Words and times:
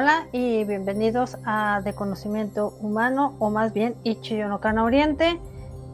Hola 0.00 0.28
y 0.30 0.62
bienvenidos 0.62 1.38
a 1.44 1.80
De 1.84 1.92
Conocimiento 1.92 2.72
Humano 2.80 3.34
o 3.40 3.50
más 3.50 3.72
bien 3.72 3.96
Ichiyonokana 4.04 4.84
Oriente. 4.84 5.40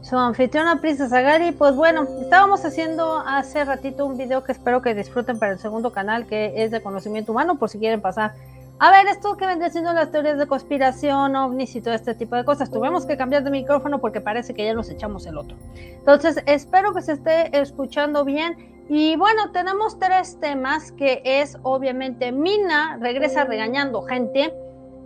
Su 0.03 0.15
anfitriona 0.15 0.79
Princesa 0.79 1.21
Gary, 1.21 1.51
pues 1.53 1.75
bueno, 1.75 2.03
estábamos 2.21 2.63
haciendo 2.65 3.17
hace 3.17 3.65
ratito 3.65 4.05
un 4.05 4.15
video 4.15 4.43
que 4.43 4.51
espero 4.51 4.83
que 4.83 4.93
disfruten 4.93 5.39
para 5.39 5.53
el 5.53 5.57
segundo 5.57 5.91
canal 5.91 6.27
que 6.27 6.53
es 6.63 6.69
de 6.69 6.83
conocimiento 6.83 7.31
humano 7.31 7.57
por 7.57 7.67
si 7.67 7.79
quieren 7.79 7.99
pasar 7.99 8.35
a 8.77 8.91
ver, 8.91 9.07
esto 9.07 9.37
que 9.37 9.47
vendría 9.47 9.71
siendo 9.71 9.91
las 9.93 10.11
teorías 10.11 10.37
de 10.37 10.45
conspiración, 10.45 11.35
ovnis 11.35 11.75
y 11.75 11.81
todo 11.81 11.93
este 11.93 12.13
tipo 12.13 12.35
de 12.35 12.43
cosas. 12.43 12.69
Tuvimos 12.69 13.05
que 13.05 13.15
cambiar 13.15 13.43
de 13.43 13.49
micrófono 13.49 14.01
porque 14.01 14.19
parece 14.19 14.53
que 14.53 14.65
ya 14.65 14.73
nos 14.73 14.89
echamos 14.89 15.25
el 15.25 15.37
otro. 15.37 15.55
Entonces, 15.75 16.43
espero 16.45 16.93
que 16.93 17.01
se 17.01 17.13
esté 17.13 17.57
escuchando 17.57 18.25
bien 18.25 18.74
y 18.87 19.15
bueno, 19.15 19.51
tenemos 19.51 19.97
tres 19.97 20.39
temas 20.39 20.91
que 20.91 21.21
es 21.23 21.57
obviamente 21.63 22.31
Mina 22.31 22.97
regresa 23.01 23.45
regañando 23.45 24.03
gente, 24.03 24.53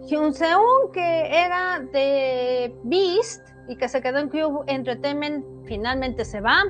Hyun 0.08 0.34
Seung 0.34 0.92
que 0.94 1.44
era 1.44 1.80
de 1.80 2.76
Beast 2.84 3.48
y 3.68 3.78
que 3.78 3.88
se 3.88 4.02
quedó 4.02 4.20
en 4.20 4.30
Cube 4.30 4.64
Entertainment 4.68 5.46
finalmente 5.66 6.26
se 6.26 6.42
va. 6.42 6.64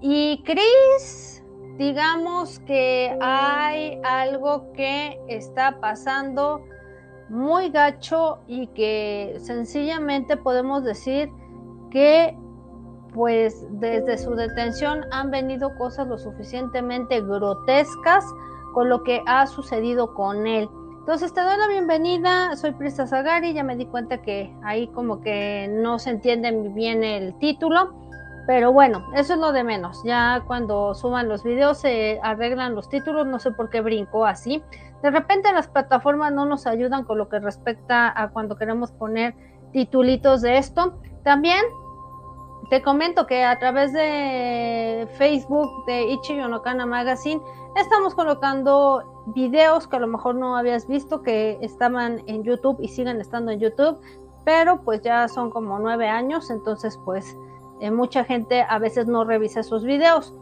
Y 0.00 0.42
Chris 0.44 1.42
digamos 1.78 2.58
que 2.60 3.16
hay 3.20 4.00
algo 4.04 4.72
que 4.72 5.18
está 5.28 5.80
pasando 5.80 6.64
muy 7.28 7.70
gacho 7.70 8.38
y 8.48 8.66
que 8.68 9.36
sencillamente 9.38 10.36
podemos 10.36 10.82
decir 10.82 11.30
que 11.90 12.36
pues 13.12 13.66
desde 13.70 14.18
su 14.18 14.34
detención 14.34 15.04
han 15.10 15.30
venido 15.30 15.76
cosas 15.76 16.06
lo 16.06 16.18
suficientemente 16.18 17.20
grotescas 17.20 18.24
con 18.72 18.88
lo 18.88 19.02
que 19.02 19.22
ha 19.26 19.46
sucedido 19.46 20.14
con 20.14 20.46
él. 20.46 20.68
Entonces 20.98 21.32
te 21.32 21.40
doy 21.40 21.56
la 21.56 21.68
bienvenida, 21.68 22.54
soy 22.56 22.72
Prista 22.72 23.06
Zagari, 23.06 23.54
ya 23.54 23.64
me 23.64 23.76
di 23.76 23.86
cuenta 23.86 24.20
que 24.20 24.54
ahí 24.62 24.88
como 24.88 25.22
que 25.22 25.66
no 25.70 25.98
se 25.98 26.10
entiende 26.10 26.52
bien 26.74 27.02
el 27.02 27.38
título, 27.38 27.94
pero 28.46 28.72
bueno, 28.72 29.06
eso 29.14 29.34
es 29.34 29.40
lo 29.40 29.52
de 29.52 29.64
menos. 29.64 30.02
Ya 30.04 30.42
cuando 30.46 30.94
suban 30.94 31.28
los 31.28 31.44
videos 31.44 31.78
se 31.78 32.20
arreglan 32.22 32.74
los 32.74 32.90
títulos, 32.90 33.26
no 33.26 33.38
sé 33.38 33.52
por 33.52 33.70
qué 33.70 33.80
brinco 33.80 34.26
así. 34.26 34.62
De 35.02 35.10
repente 35.10 35.52
las 35.52 35.68
plataformas 35.68 36.32
no 36.32 36.44
nos 36.44 36.66
ayudan 36.66 37.04
con 37.04 37.18
lo 37.18 37.28
que 37.28 37.38
respecta 37.38 38.12
a 38.14 38.28
cuando 38.28 38.56
queremos 38.56 38.92
poner 38.92 39.34
titulitos 39.72 40.42
de 40.42 40.58
esto. 40.58 40.98
También 41.24 41.62
te 42.70 42.82
comento 42.82 43.26
que 43.26 43.44
a 43.44 43.58
través 43.58 43.92
de 43.92 45.08
Facebook 45.16 45.86
de 45.86 46.04
Ichiyonokana 46.12 46.84
Magazine 46.84 47.40
estamos 47.76 48.14
colocando 48.14 49.24
videos 49.34 49.88
que 49.88 49.96
a 49.96 50.00
lo 50.00 50.06
mejor 50.06 50.34
no 50.34 50.56
habías 50.56 50.86
visto 50.86 51.22
que 51.22 51.58
estaban 51.62 52.22
en 52.26 52.42
YouTube 52.44 52.78
y 52.80 52.88
siguen 52.88 53.20
estando 53.20 53.52
en 53.52 53.60
YouTube, 53.60 53.98
pero 54.44 54.82
pues 54.82 55.00
ya 55.02 55.28
son 55.28 55.50
como 55.50 55.78
nueve 55.78 56.08
años, 56.08 56.50
entonces 56.50 56.98
pues 57.04 57.36
eh, 57.80 57.90
mucha 57.90 58.24
gente 58.24 58.64
a 58.68 58.78
veces 58.78 59.06
no 59.06 59.24
revisa 59.24 59.60
esos 59.60 59.84
videos. 59.84 60.34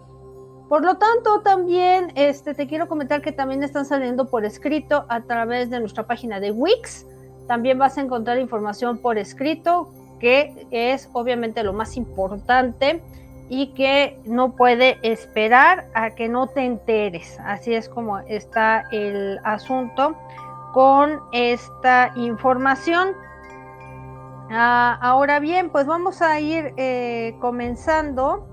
Por 0.68 0.84
lo 0.84 0.96
tanto, 0.96 1.42
también 1.42 2.10
este, 2.16 2.54
te 2.54 2.66
quiero 2.66 2.88
comentar 2.88 3.22
que 3.22 3.30
también 3.30 3.62
están 3.62 3.84
saliendo 3.84 4.28
por 4.28 4.44
escrito 4.44 5.06
a 5.08 5.22
través 5.22 5.70
de 5.70 5.78
nuestra 5.78 6.08
página 6.08 6.40
de 6.40 6.50
Wix. 6.50 7.06
También 7.46 7.78
vas 7.78 7.98
a 7.98 8.00
encontrar 8.00 8.38
información 8.40 8.98
por 8.98 9.16
escrito 9.16 9.92
que 10.18 10.66
es 10.70 11.08
obviamente 11.12 11.62
lo 11.62 11.72
más 11.72 11.96
importante 11.96 13.02
y 13.48 13.68
que 13.74 14.18
no 14.24 14.56
puede 14.56 14.98
esperar 15.02 15.86
a 15.94 16.10
que 16.10 16.28
no 16.28 16.48
te 16.48 16.64
enteres. 16.64 17.38
Así 17.44 17.74
es 17.74 17.88
como 17.88 18.18
está 18.20 18.84
el 18.90 19.38
asunto 19.44 20.16
con 20.72 21.20
esta 21.32 22.12
información. 22.16 23.14
Ah, 24.50 24.98
ahora 25.00 25.40
bien, 25.40 25.70
pues 25.70 25.86
vamos 25.86 26.22
a 26.22 26.38
ir 26.40 26.72
eh, 26.76 27.36
comenzando 27.40 28.46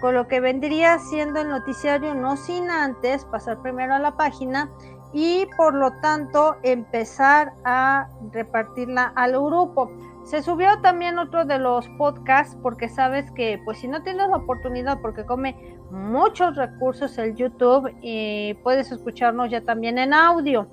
con 0.00 0.14
lo 0.14 0.28
que 0.28 0.40
vendría 0.40 0.98
siendo 0.98 1.40
el 1.40 1.48
noticiario, 1.48 2.14
no 2.14 2.36
sin 2.36 2.70
antes 2.70 3.24
pasar 3.24 3.62
primero 3.62 3.94
a 3.94 3.98
la 3.98 4.16
página 4.16 4.70
y 5.12 5.46
por 5.56 5.74
lo 5.74 5.92
tanto 6.02 6.56
empezar 6.62 7.54
a 7.64 8.08
repartirla 8.32 9.12
al 9.16 9.32
grupo. 9.32 9.90
Se 10.26 10.42
subió 10.42 10.80
también 10.80 11.20
otro 11.20 11.44
de 11.44 11.60
los 11.60 11.88
podcasts 11.90 12.58
porque 12.60 12.88
sabes 12.88 13.30
que 13.30 13.60
pues 13.64 13.78
si 13.78 13.86
no 13.86 14.02
tienes 14.02 14.28
la 14.28 14.38
oportunidad 14.38 15.00
porque 15.00 15.24
come 15.24 15.54
muchos 15.92 16.56
recursos 16.56 17.16
el 17.18 17.36
YouTube 17.36 17.94
y 18.02 18.54
puedes 18.64 18.90
escucharnos 18.90 19.52
ya 19.52 19.60
también 19.60 19.98
en 19.98 20.12
audio 20.12 20.66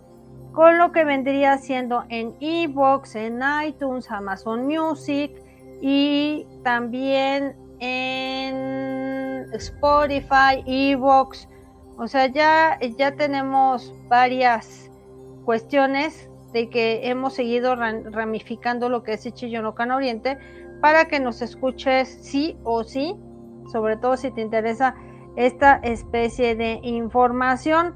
con 0.54 0.80
lo 0.80 0.92
que 0.92 1.06
vendría 1.06 1.60
siendo 1.60 2.04
en 2.10 2.36
Evox, 2.40 3.16
en 3.16 3.42
iTunes, 3.64 4.10
Amazon 4.10 4.66
Music 4.66 5.32
y 5.82 6.48
también 6.64 7.56
en 7.80 9.54
Spotify, 9.54 10.64
Evox. 10.66 11.48
O 12.00 12.08
sea, 12.08 12.26
ya, 12.26 12.80
ya 12.98 13.16
tenemos 13.16 13.94
varias 14.08 14.90
cuestiones 15.46 16.28
de 16.54 16.70
que 16.70 17.10
hemos 17.10 17.34
seguido 17.34 17.76
ramificando 17.76 18.88
lo 18.88 19.04
que 19.04 19.14
es 19.14 19.26
Ichiyonokana 19.26 19.96
Oriente 19.96 20.38
para 20.82 21.06
que 21.06 21.20
nos 21.20 21.42
escuches 21.42 22.08
sí 22.22 22.58
o 22.64 22.84
sí, 22.84 23.16
sobre 23.72 23.98
todo 23.98 24.16
si 24.18 24.32
te 24.32 24.42
interesa 24.42 24.96
esta 25.36 25.76
especie 25.78 26.56
de 26.56 26.80
información. 26.84 27.96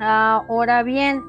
Ahora 0.00 0.82
bien, 0.82 1.22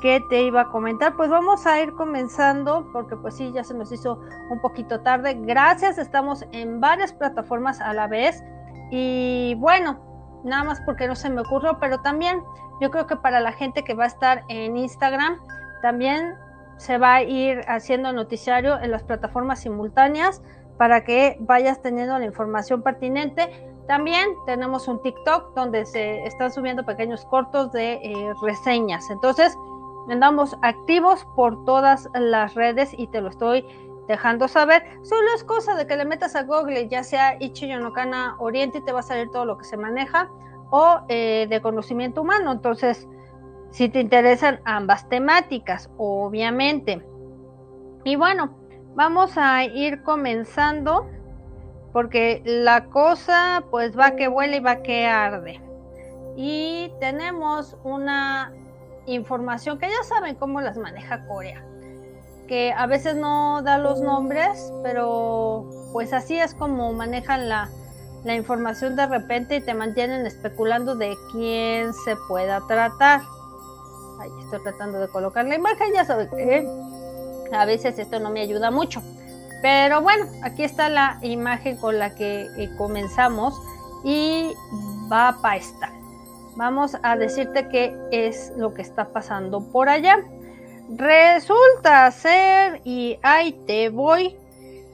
¿qué 0.00 0.22
te 0.30 0.42
iba 0.42 0.62
a 0.62 0.70
comentar? 0.70 1.16
Pues 1.16 1.30
vamos 1.30 1.66
a 1.66 1.80
ir 1.80 1.92
comenzando 1.94 2.88
porque 2.92 3.16
pues 3.16 3.34
sí, 3.34 3.50
ya 3.52 3.64
se 3.64 3.74
nos 3.74 3.90
hizo 3.90 4.20
un 4.50 4.60
poquito 4.60 5.00
tarde. 5.00 5.36
Gracias, 5.40 5.98
estamos 5.98 6.46
en 6.52 6.80
varias 6.80 7.12
plataformas 7.12 7.80
a 7.80 7.92
la 7.92 8.06
vez 8.06 8.42
y 8.90 9.54
bueno, 9.58 10.09
nada 10.44 10.64
más 10.64 10.80
porque 10.82 11.06
no 11.06 11.14
se 11.14 11.30
me 11.30 11.40
ocurrió, 11.40 11.78
pero 11.78 12.00
también 12.00 12.42
yo 12.80 12.90
creo 12.90 13.06
que 13.06 13.16
para 13.16 13.40
la 13.40 13.52
gente 13.52 13.84
que 13.84 13.94
va 13.94 14.04
a 14.04 14.08
estar 14.08 14.44
en 14.48 14.76
Instagram, 14.76 15.38
también 15.82 16.34
se 16.76 16.96
va 16.98 17.16
a 17.16 17.22
ir 17.22 17.60
haciendo 17.68 18.12
noticiario 18.12 18.80
en 18.80 18.90
las 18.90 19.02
plataformas 19.02 19.60
simultáneas 19.60 20.42
para 20.78 21.04
que 21.04 21.36
vayas 21.40 21.82
teniendo 21.82 22.18
la 22.18 22.24
información 22.24 22.82
pertinente. 22.82 23.50
También 23.86 24.30
tenemos 24.46 24.88
un 24.88 25.02
TikTok 25.02 25.54
donde 25.54 25.84
se 25.84 26.24
están 26.24 26.50
subiendo 26.50 26.86
pequeños 26.86 27.26
cortos 27.26 27.70
de 27.72 27.94
eh, 27.94 28.32
reseñas. 28.42 29.10
Entonces, 29.10 29.54
andamos 30.08 30.56
activos 30.62 31.26
por 31.36 31.64
todas 31.66 32.08
las 32.14 32.54
redes 32.54 32.94
y 32.96 33.08
te 33.08 33.20
lo 33.20 33.28
estoy 33.28 33.66
dejando 34.10 34.48
saber. 34.48 34.82
Solo 35.02 35.28
es 35.34 35.44
cosa 35.44 35.74
de 35.74 35.86
que 35.86 35.96
le 35.96 36.04
metas 36.04 36.36
a 36.36 36.42
Google, 36.42 36.88
ya 36.88 37.02
sea 37.02 37.36
Ichiyonokana 37.40 38.36
Oriente, 38.38 38.78
y 38.78 38.84
te 38.84 38.92
va 38.92 39.00
a 39.00 39.02
salir 39.02 39.30
todo 39.30 39.44
lo 39.44 39.56
que 39.56 39.64
se 39.64 39.76
maneja, 39.76 40.28
o 40.70 41.00
eh, 41.08 41.46
de 41.48 41.60
conocimiento 41.60 42.22
humano. 42.22 42.52
Entonces, 42.52 43.08
si 43.70 43.88
te 43.88 44.00
interesan 44.00 44.60
ambas 44.64 45.08
temáticas, 45.08 45.90
obviamente. 45.96 47.06
Y 48.04 48.16
bueno, 48.16 48.58
vamos 48.94 49.32
a 49.36 49.64
ir 49.64 50.02
comenzando 50.02 51.08
porque 51.92 52.42
la 52.44 52.86
cosa 52.86 53.64
pues 53.70 53.98
va 53.98 54.16
que 54.16 54.28
vuela 54.28 54.56
y 54.56 54.60
va 54.60 54.82
que 54.82 55.06
arde. 55.06 55.60
Y 56.36 56.92
tenemos 57.00 57.76
una 57.84 58.52
información 59.06 59.78
que 59.78 59.88
ya 59.88 60.02
saben 60.04 60.36
cómo 60.36 60.60
las 60.60 60.78
maneja 60.78 61.26
Corea 61.26 61.64
que 62.50 62.74
a 62.76 62.88
veces 62.88 63.14
no 63.14 63.62
da 63.62 63.78
los 63.78 64.00
nombres, 64.00 64.72
pero 64.82 65.70
pues 65.92 66.12
así 66.12 66.36
es 66.36 66.52
como 66.52 66.92
manejan 66.92 67.48
la, 67.48 67.70
información 68.24 68.96
de 68.96 69.06
repente 69.06 69.56
y 69.56 69.60
te 69.60 69.72
mantienen 69.72 70.26
especulando 70.26 70.96
de 70.96 71.16
quién 71.30 71.94
se 71.94 72.16
pueda 72.26 72.60
tratar. 72.66 73.20
Ahí 74.18 74.30
estoy 74.42 74.60
tratando 74.64 74.98
de 74.98 75.06
colocar 75.06 75.46
la 75.46 75.54
imagen, 75.54 75.94
ya 75.94 76.04
sabes 76.04 76.28
que 76.30 76.68
a 77.52 77.64
veces 77.66 77.96
esto 78.00 78.18
no 78.18 78.30
me 78.30 78.40
ayuda 78.40 78.72
mucho. 78.72 79.00
Pero 79.62 80.02
bueno, 80.02 80.26
aquí 80.42 80.64
está 80.64 80.88
la 80.88 81.18
imagen 81.22 81.76
con 81.76 82.00
la 82.00 82.16
que 82.16 82.48
eh, 82.58 82.68
comenzamos 82.76 83.54
y 84.02 84.52
va 85.10 85.38
para 85.40 85.56
esta. 85.56 85.92
Vamos 86.56 86.96
a 87.04 87.16
decirte 87.16 87.68
qué 87.68 87.96
es 88.10 88.52
lo 88.56 88.74
que 88.74 88.82
está 88.82 89.12
pasando 89.12 89.60
por 89.70 89.88
allá. 89.88 90.18
Resulta 90.96 92.10
ser, 92.10 92.80
y 92.84 93.18
ahí 93.22 93.52
te 93.66 93.90
voy, 93.90 94.36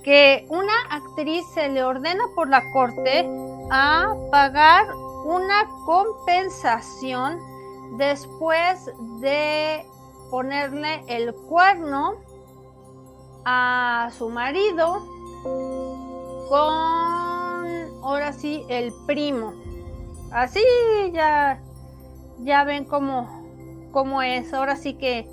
que 0.04 0.46
una 0.50 0.75
actriz 0.90 1.43
se 1.54 1.69
le 1.69 1.82
ordena 1.82 2.22
por 2.34 2.48
la 2.48 2.62
corte 2.72 3.26
a 3.70 4.14
pagar 4.31 4.87
una 5.25 5.66
compensación 5.87 7.38
después 7.96 8.90
de 9.20 9.84
ponerle 10.31 11.02
el 11.08 11.34
cuerno 11.34 12.14
a 13.44 14.10
su 14.16 14.28
marido 14.28 15.02
con 16.48 18.04
ahora 18.04 18.32
sí 18.32 18.64
el 18.69 18.93
primo. 19.06 19.54
Así 20.31 20.60
ya 21.12 21.60
ya 22.40 22.64
ven 22.64 22.84
cómo 22.84 23.88
cómo 23.93 24.20
es. 24.22 24.52
Ahora 24.52 24.76
sí 24.76 24.94
que 24.94 25.26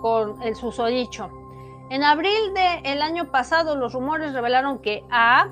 con 0.00 0.40
el 0.42 0.56
susodicho. 0.56 1.30
En 1.90 2.04
abril 2.04 2.54
del 2.54 3.02
año 3.02 3.30
pasado 3.30 3.76
los 3.76 3.92
rumores 3.92 4.32
revelaron 4.32 4.78
que 4.78 5.04
A 5.10 5.48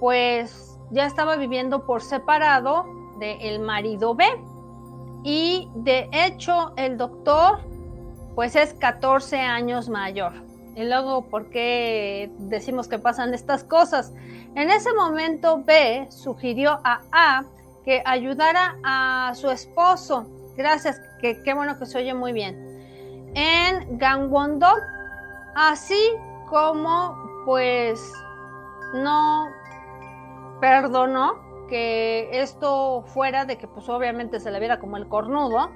pues 0.00 0.78
ya 0.90 1.06
estaba 1.06 1.36
viviendo 1.36 1.86
por 1.86 2.02
separado 2.02 2.84
del 3.18 3.60
marido 3.60 4.14
B 4.14 4.24
y 5.22 5.70
de 5.74 6.10
hecho 6.12 6.72
el 6.76 6.98
doctor 6.98 7.60
pues 8.34 8.56
es 8.56 8.74
14 8.74 9.38
años 9.38 9.88
mayor. 9.88 10.32
Y 10.76 10.84
luego, 10.84 11.26
¿por 11.26 11.50
qué 11.50 12.30
decimos 12.38 12.88
que 12.88 12.98
pasan 12.98 13.32
estas 13.32 13.62
cosas? 13.62 14.12
En 14.54 14.70
ese 14.70 14.92
momento 14.92 15.62
B 15.64 16.08
sugirió 16.10 16.80
a 16.82 17.00
A 17.12 17.44
que 17.84 18.02
ayudara 18.04 18.76
a 18.82 19.32
su 19.34 19.50
esposo. 19.50 20.26
Gracias, 20.56 21.00
que 21.20 21.42
qué 21.42 21.54
bueno 21.54 21.78
que 21.78 21.86
se 21.86 21.98
oye 21.98 22.14
muy 22.14 22.32
bien. 22.32 23.32
En 23.34 23.98
Gangwon-do, 23.98 24.72
así 25.54 26.00
como 26.48 27.16
pues 27.44 28.00
no 28.94 29.48
perdonó 30.60 31.66
que 31.68 32.28
esto 32.32 33.02
fuera 33.06 33.44
de 33.44 33.58
que 33.58 33.66
pues 33.66 33.88
obviamente 33.88 34.40
se 34.40 34.50
le 34.50 34.58
viera 34.58 34.78
como 34.78 34.96
el 34.96 35.08
cornudo 35.08 35.70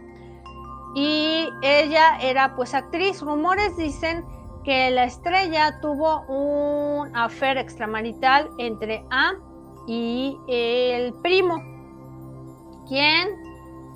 y 0.95 1.49
ella 1.63 2.19
era 2.21 2.55
pues 2.57 2.75
actriz. 2.75 3.21
Rumores 3.23 3.77
dicen 3.77 4.25
que 4.65 4.91
la 4.91 5.05
estrella 5.05 5.81
tuvo 5.81 6.23
un 6.29 7.15
affair 7.17 7.59
extramarital 7.59 8.51
entre 8.59 9.05
A 9.11 9.33
y 9.87 10.37
el 10.49 11.15
primo 11.23 11.63
quien 12.87 13.29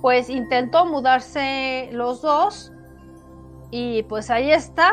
pues 0.01 0.29
intentó 0.29 0.85
mudarse 0.85 1.89
los 1.91 2.21
dos 2.21 2.71
y 3.71 4.03
pues 4.03 4.29
ahí 4.29 4.51
está 4.51 4.91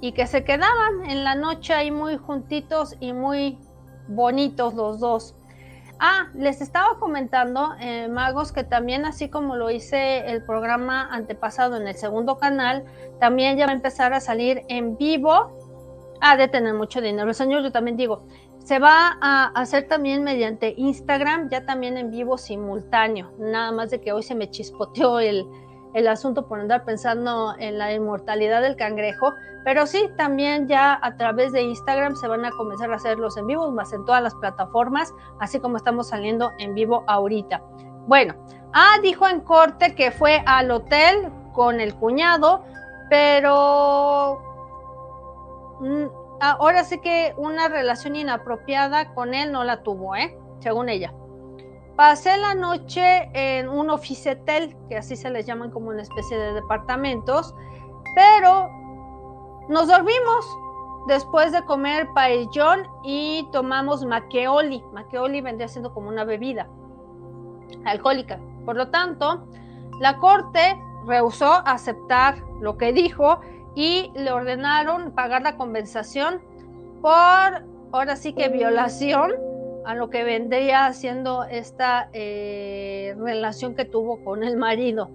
y 0.00 0.12
que 0.12 0.26
se 0.26 0.44
quedaban 0.44 1.08
en 1.08 1.24
la 1.24 1.34
noche 1.34 1.72
ahí 1.72 1.90
muy 1.90 2.16
juntitos 2.16 2.94
y 3.00 3.12
muy 3.12 3.58
bonitos 4.08 4.74
los 4.74 5.00
dos. 5.00 5.34
Ah, 6.00 6.28
les 6.34 6.60
estaba 6.60 6.98
comentando, 7.00 7.74
eh, 7.80 8.08
magos, 8.08 8.52
que 8.52 8.62
también 8.62 9.04
así 9.04 9.28
como 9.28 9.56
lo 9.56 9.70
hice 9.70 10.30
el 10.30 10.44
programa 10.44 11.08
antepasado 11.10 11.76
en 11.76 11.88
el 11.88 11.94
segundo 11.96 12.38
canal, 12.38 12.84
también 13.18 13.56
ya 13.56 13.66
va 13.66 13.72
a 13.72 13.74
empezar 13.74 14.12
a 14.12 14.20
salir 14.20 14.62
en 14.68 14.96
vivo. 14.96 16.16
Ah, 16.20 16.36
de 16.36 16.48
tener 16.48 16.74
mucho 16.74 17.00
dinero. 17.00 17.32
Señor, 17.32 17.62
yo 17.62 17.70
también 17.70 17.96
digo, 17.96 18.24
se 18.64 18.78
va 18.78 19.16
a 19.20 19.46
hacer 19.54 19.88
también 19.88 20.24
mediante 20.24 20.74
Instagram, 20.76 21.48
ya 21.48 21.64
también 21.64 21.96
en 21.96 22.10
vivo 22.10 22.38
simultáneo. 22.38 23.32
Nada 23.38 23.72
más 23.72 23.90
de 23.90 24.00
que 24.00 24.12
hoy 24.12 24.22
se 24.22 24.34
me 24.34 24.50
chispoteó 24.50 25.20
el, 25.20 25.46
asunto 26.06 26.46
por 26.46 26.60
andar 26.60 26.84
pensando 26.84 27.54
en 27.58 27.78
la 27.78 27.92
inmortalidad 27.92 28.62
del 28.62 28.76
cangrejo. 28.76 29.34
Pero 29.64 29.86
sí, 29.86 30.10
también 30.16 30.68
ya 30.68 30.98
a 31.02 31.16
través 31.16 31.52
de 31.52 31.62
Instagram 31.62 32.14
se 32.14 32.28
van 32.28 32.44
a 32.44 32.50
comenzar 32.50 32.92
a 32.92 32.96
hacer 32.96 33.18
los 33.18 33.36
en 33.36 33.46
vivos, 33.46 33.72
más 33.72 33.92
en 33.92 34.04
todas 34.04 34.22
las 34.22 34.34
plataformas, 34.36 35.12
así 35.40 35.58
como 35.58 35.76
estamos 35.76 36.08
saliendo 36.08 36.52
en 36.58 36.74
vivo 36.74 37.04
ahorita. 37.06 37.60
Bueno, 38.06 38.34
ah, 38.72 38.96
dijo 39.02 39.26
en 39.26 39.40
corte 39.40 39.94
que 39.94 40.10
fue 40.10 40.42
al 40.46 40.70
hotel 40.70 41.30
con 41.52 41.80
el 41.80 41.94
cuñado, 41.96 42.64
pero 43.10 44.40
mm, 45.80 46.04
ahora 46.40 46.84
sí 46.84 47.00
que 47.00 47.34
una 47.36 47.68
relación 47.68 48.16
inapropiada 48.16 49.12
con 49.14 49.34
él 49.34 49.52
no 49.52 49.64
la 49.64 49.82
tuvo, 49.82 50.14
¿eh? 50.16 50.38
Según 50.60 50.88
ella. 50.88 51.12
Pasé 51.98 52.36
la 52.36 52.54
noche 52.54 53.28
en 53.34 53.68
un 53.68 53.90
oficetel, 53.90 54.76
que 54.88 54.98
así 54.98 55.16
se 55.16 55.30
les 55.30 55.46
llaman 55.46 55.72
como 55.72 55.88
una 55.88 56.02
especie 56.02 56.38
de 56.38 56.52
departamentos, 56.52 57.56
pero 58.14 58.70
nos 59.68 59.88
dormimos 59.88 60.46
después 61.08 61.50
de 61.50 61.64
comer 61.64 62.06
paellón 62.14 62.86
y 63.02 63.48
tomamos 63.50 64.04
maqueoli. 64.04 64.80
Maqueoli 64.92 65.40
vendría 65.40 65.66
siendo 65.66 65.92
como 65.92 66.08
una 66.08 66.22
bebida 66.22 66.68
alcohólica. 67.84 68.38
Por 68.64 68.76
lo 68.76 68.90
tanto, 68.90 69.48
la 69.98 70.18
corte 70.18 70.80
rehusó 71.04 71.66
aceptar 71.66 72.36
lo 72.60 72.78
que 72.78 72.92
dijo 72.92 73.40
y 73.74 74.12
le 74.14 74.30
ordenaron 74.30 75.10
pagar 75.16 75.42
la 75.42 75.56
compensación 75.56 76.40
por, 77.02 77.64
ahora 77.90 78.14
sí 78.14 78.34
que 78.34 78.50
violación 78.50 79.47
a 79.88 79.94
lo 79.94 80.10
que 80.10 80.22
vendría 80.22 80.92
siendo 80.92 81.44
esta 81.44 82.10
eh, 82.12 83.16
relación 83.16 83.74
que 83.74 83.86
tuvo 83.86 84.22
con 84.22 84.44
el 84.44 84.58
marido. 84.58 85.08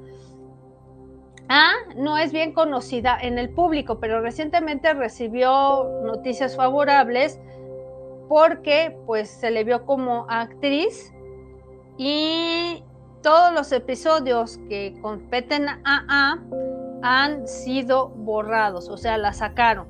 Ah, 1.48 1.74
no 1.96 2.18
es 2.18 2.32
bien 2.32 2.53
conocida 2.53 3.15
en 3.22 3.38
el 3.38 3.51
público, 3.51 4.00
pero 4.00 4.20
recientemente 4.22 4.92
recibió 4.96 6.01
noticias 6.03 6.56
favorables 6.56 7.39
porque 8.27 8.98
pues 9.06 9.30
se 9.30 9.51
le 9.51 9.63
vio 9.63 9.86
como 9.86 10.25
actriz 10.27 11.13
y 12.00 12.84
todos 13.22 13.53
los 13.53 13.72
episodios 13.74 14.58
que 14.70 14.96
competen 15.03 15.68
a 15.70 15.80
A 15.86 16.39
han 17.03 17.48
sido 17.48 18.10
borrados, 18.10 18.89
o 18.89 18.98
sea, 18.98 19.20
la 19.20 19.34
sacaron. 19.34 19.86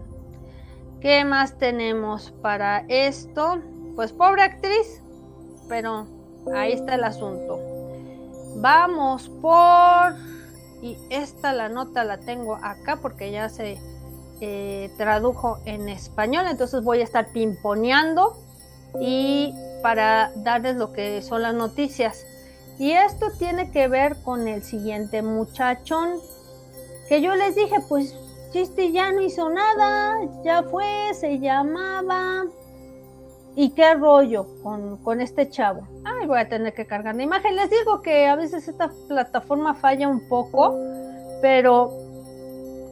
¿Qué 0.99 1.23
más 1.23 1.57
tenemos 1.57 2.33
para 2.41 2.83
esto? 2.89 3.61
Pues 3.95 4.12
pobre 4.12 4.43
actriz, 4.43 5.01
pero 5.67 6.07
ahí 6.53 6.73
está 6.73 6.95
el 6.95 7.03
asunto. 7.03 7.59
Vamos 8.57 9.29
por... 9.41 10.15
Y 10.81 10.97
esta 11.09 11.53
la 11.53 11.69
nota 11.69 12.03
la 12.03 12.17
tengo 12.17 12.55
acá 12.55 12.97
porque 13.01 13.31
ya 13.31 13.47
se 13.47 13.79
eh, 14.41 14.91
tradujo 14.97 15.59
en 15.63 15.88
español, 15.88 16.45
entonces 16.50 16.83
voy 16.83 17.00
a 17.00 17.03
estar 17.05 17.27
pimponeando 17.31 18.38
y 19.00 19.53
para 19.81 20.33
darles 20.35 20.75
lo 20.75 20.91
que 20.91 21.21
son 21.21 21.41
las 21.41 21.53
noticias. 21.53 22.25
Y 22.77 22.91
esto 22.91 23.27
tiene 23.38 23.71
que 23.71 23.88
ver 23.88 24.17
con 24.23 24.47
el 24.47 24.63
siguiente 24.63 25.21
muchachón 25.21 26.19
que 27.07 27.21
yo 27.21 27.35
les 27.35 27.55
dije, 27.55 27.77
pues 27.88 28.15
chiste 28.51 28.91
ya 28.91 29.12
no 29.12 29.21
hizo 29.21 29.50
nada, 29.50 30.19
ya 30.43 30.63
fue, 30.63 31.13
se 31.13 31.39
llamaba. 31.39 32.43
¿Y 33.55 33.72
qué 33.72 33.93
rollo 33.93 34.48
con, 34.63 34.98
con 34.98 35.22
este 35.22 35.50
chavo? 35.50 35.88
Ay, 36.03 36.25
voy 36.25 36.39
a 36.39 36.50
tener 36.50 36.74
que 36.74 36.88
cargar 36.88 37.15
la 37.15 37.24
imagen. 37.24 37.55
Les 37.55 37.69
digo 37.69 38.01
que 38.01 38.27
a 38.27 38.36
veces 38.36 38.67
esta 38.67 38.91
plataforma 39.07 39.75
falla 39.75 40.07
un 40.07 40.27
poco, 40.27 40.77
pero 41.41 41.91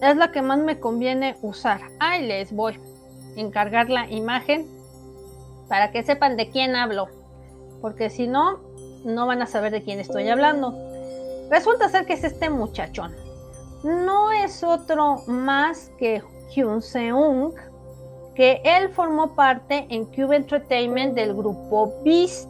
es 0.01 0.15
la 0.15 0.31
que 0.31 0.41
más 0.41 0.59
me 0.59 0.79
conviene 0.79 1.35
usar. 1.41 1.81
Ahí 1.99 2.27
les 2.27 2.53
voy 2.53 2.73
a 2.73 3.39
encargar 3.39 3.89
la 3.89 4.09
imagen 4.09 4.67
para 5.67 5.91
que 5.91 6.03
sepan 6.03 6.37
de 6.37 6.49
quién 6.49 6.75
hablo, 6.75 7.07
porque 7.81 8.09
si 8.09 8.27
no, 8.27 8.59
no 9.03 9.25
van 9.25 9.41
a 9.41 9.47
saber 9.47 9.71
de 9.71 9.81
quién 9.81 9.99
estoy 9.99 10.29
hablando. 10.29 10.75
Resulta 11.49 11.89
ser 11.89 12.05
que 12.05 12.13
es 12.13 12.23
este 12.23 12.49
muchachón 12.49 13.15
no 13.83 14.31
es 14.31 14.63
otro 14.63 15.23
más 15.27 15.91
que 15.97 16.21
Hyun 16.51 16.81
Seung, 16.81 17.53
que 18.35 18.61
él 18.63 18.89
formó 18.89 19.35
parte 19.35 19.85
en 19.89 20.05
Cube 20.05 20.35
Entertainment 20.35 21.15
del 21.15 21.33
grupo 21.33 21.93
Beast. 22.03 22.49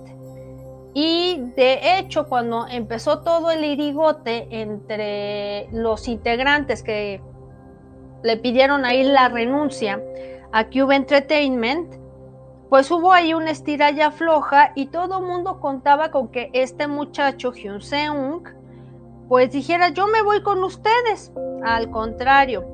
Y 0.93 1.37
de 1.55 1.97
hecho, 1.97 2.27
cuando 2.27 2.67
empezó 2.67 3.21
todo 3.21 3.49
el 3.51 3.63
irigote 3.63 4.47
entre 4.51 5.69
los 5.71 6.07
integrantes 6.07 6.83
que 6.83 7.21
le 8.23 8.37
pidieron 8.37 8.85
ahí 8.85 9.03
la 9.03 9.29
renuncia 9.29 10.01
a 10.51 10.65
Cube 10.65 10.95
Entertainment, 10.95 11.95
pues 12.69 12.89
hubo 12.89 13.11
ahí 13.11 13.33
una 13.33 13.51
estiralla 13.51 14.11
floja 14.11 14.71
y 14.75 14.87
todo 14.87 15.19
el 15.19 15.25
mundo 15.25 15.59
contaba 15.59 16.11
con 16.11 16.29
que 16.29 16.49
este 16.53 16.87
muchacho, 16.87 17.51
Hyun 17.51 17.81
Seung, 17.81 18.43
pues 19.27 19.51
dijera 19.51 19.89
yo 19.89 20.07
me 20.07 20.21
voy 20.21 20.41
con 20.41 20.63
ustedes. 20.63 21.33
Al 21.63 21.89
contrario, 21.91 22.65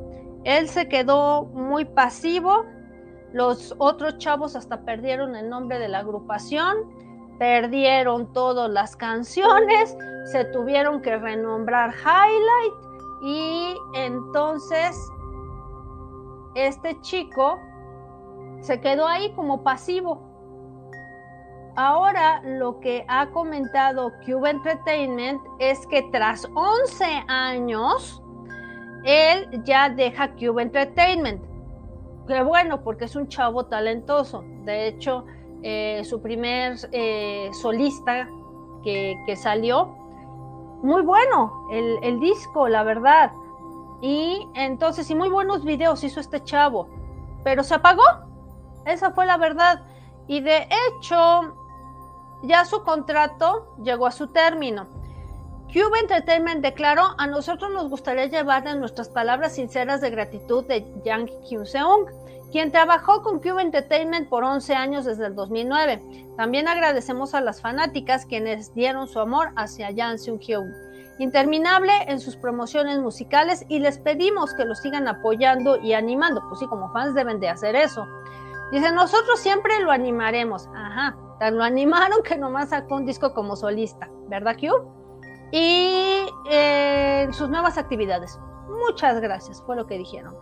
él 0.44 0.70
se 0.70 0.88
quedó 0.88 1.46
muy 1.46 1.86
pasivo, 1.86 2.66
los 3.34 3.76
otros 3.78 4.18
chavos 4.18 4.56
hasta 4.56 4.82
perdieron 4.82 5.36
el 5.36 5.50
nombre 5.50 5.80
de 5.80 5.88
la 5.88 6.00
agrupación, 6.00 6.78
perdieron 7.38 8.32
todas 8.34 8.70
las 8.70 8.96
canciones, 8.96 9.96
se 10.32 10.46
tuvieron 10.46 11.02
que 11.02 11.18
renombrar 11.18 11.94
Highlight 11.94 12.74
y 13.22 13.76
entonces 13.96 14.98
este 16.56 17.00
chico 17.02 17.60
se 18.62 18.80
quedó 18.82 19.08
ahí 19.08 19.32
como 19.34 19.64
pasivo. 19.64 20.22
Ahora 21.76 22.42
lo 22.44 22.80
que 22.80 23.06
ha 23.08 23.30
comentado 23.30 24.12
Cube 24.26 24.50
Entertainment 24.50 25.40
es 25.60 25.86
que 25.88 26.02
tras 26.12 26.50
11 26.56 27.06
años, 27.28 28.24
él 29.04 29.48
ya 29.64 29.88
deja 29.90 30.34
Cube 30.34 30.64
Entertainment. 30.64 31.47
Qué 32.28 32.44
bueno, 32.44 32.82
porque 32.82 33.06
es 33.06 33.16
un 33.16 33.30
chavo 33.30 33.68
talentoso. 33.68 34.44
De 34.64 34.88
hecho, 34.88 35.26
eh, 35.64 36.04
su 36.04 36.22
primer 36.22 36.78
eh, 36.92 37.50
solista 37.54 38.28
que, 38.84 39.36
salió, 39.36 39.96
muy 40.84 41.02
bueno 41.02 41.68
el, 41.72 41.98
el 42.04 42.20
disco, 42.20 42.68
la 42.68 42.84
verdad. 42.84 43.32
Y 44.02 44.48
entonces, 44.54 45.10
y 45.10 45.16
muy 45.16 45.30
buenos 45.30 45.64
videos 45.64 46.04
hizo 46.04 46.20
este 46.20 46.44
chavo, 46.44 46.88
pero 47.44 47.64
se 47.64 47.76
apagó. 47.76 48.04
Esa 48.86 49.12
fue 49.12 49.26
la 49.26 49.38
verdad. 49.38 49.84
Y 50.28 50.42
de 50.42 50.68
hecho, 50.70 51.56
ya 52.44 52.66
su 52.66 52.84
contrato 52.84 53.76
llegó 53.82 54.06
a 54.06 54.12
su 54.12 54.28
término. 54.28 54.97
Cube 55.68 56.00
Entertainment 56.00 56.62
declaró, 56.62 57.14
a 57.18 57.28
nosotros 57.28 57.70
nos 57.72 57.90
gustaría 57.90 58.28
llevar 58.28 58.64
nuestras 58.78 59.10
palabras 59.10 59.56
sinceras 59.56 60.00
de 60.00 60.10
gratitud 60.10 60.66
de 60.66 60.86
Yang 61.04 61.30
Kyung-seung, 61.44 62.06
quien 62.54 62.72
trabajó 62.72 63.22
con 63.22 63.40
Cube 63.40 63.62
Entertainment 63.62 64.30
por 64.30 64.46
11 64.46 64.74
años 64.74 65.04
desde 65.04 65.26
el 65.26 65.36
2009. 65.36 66.02
También 66.38 66.70
agradecemos 66.70 67.34
a 67.34 67.42
las 67.42 67.62
fanáticas 67.62 68.26
quienes 68.26 68.74
dieron 68.76 69.10
su 69.10 69.20
amor 69.20 69.50
hacia 69.58 69.92
Yang 69.92 70.20
Seung-hyun, 70.20 70.74
interminable 71.20 71.92
en 72.08 72.22
sus 72.22 72.38
promociones 72.38 73.00
musicales 73.00 73.66
y 73.68 73.80
les 73.80 74.00
pedimos 74.00 74.54
que 74.54 74.64
lo 74.64 74.74
sigan 74.74 75.10
apoyando 75.10 75.76
y 75.82 75.92
animando. 75.92 76.42
Pues 76.48 76.62
sí, 76.62 76.68
como 76.68 76.94
fans 76.94 77.14
deben 77.14 77.42
de 77.42 77.50
hacer 77.50 77.76
eso. 77.76 78.08
Dice, 78.72 78.90
nosotros 78.94 79.38
siempre 79.42 79.82
lo 79.82 79.92
animaremos. 79.92 80.70
Ajá, 80.74 81.18
tan 81.40 81.58
lo 81.58 81.66
animaron 81.66 82.24
que 82.24 82.38
nomás 82.38 82.70
sacó 82.70 82.96
un 82.96 83.06
disco 83.06 83.34
como 83.34 83.58
solista, 83.58 84.10
¿verdad, 84.30 84.56
Cube? 84.56 84.97
Y 85.52 86.26
eh, 86.50 87.28
sus 87.32 87.50
nuevas 87.50 87.78
actividades. 87.78 88.40
Muchas 88.68 89.20
gracias, 89.22 89.62
fue 89.66 89.76
lo 89.76 89.88
que 89.88 89.98
dijeron. 89.98 90.36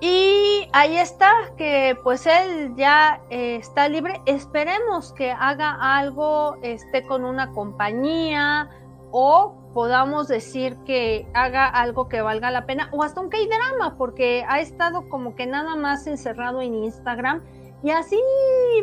Y 0.00 0.68
ahí 0.72 0.96
está, 0.96 1.32
que 1.56 1.98
pues 2.04 2.24
él 2.26 2.74
ya 2.76 3.20
eh, 3.30 3.56
está 3.56 3.88
libre. 3.88 4.20
Esperemos 4.26 5.12
que 5.12 5.32
haga 5.32 5.76
algo, 5.80 6.56
esté 6.62 7.04
con 7.04 7.24
una 7.24 7.50
compañía 7.50 8.70
o 9.10 9.54
podamos 9.74 10.28
decir 10.28 10.76
que 10.84 11.28
haga 11.34 11.66
algo 11.66 12.08
que 12.08 12.20
valga 12.20 12.50
la 12.50 12.64
pena 12.64 12.88
o 12.92 13.02
hasta 13.02 13.20
un 13.20 13.28
K-drama, 13.28 13.96
porque 13.96 14.44
ha 14.48 14.60
estado 14.60 15.08
como 15.08 15.34
que 15.34 15.46
nada 15.46 15.74
más 15.74 16.06
encerrado 16.06 16.62
en 16.62 16.74
Instagram 16.74 17.42
y 17.82 17.90
así 17.90 18.20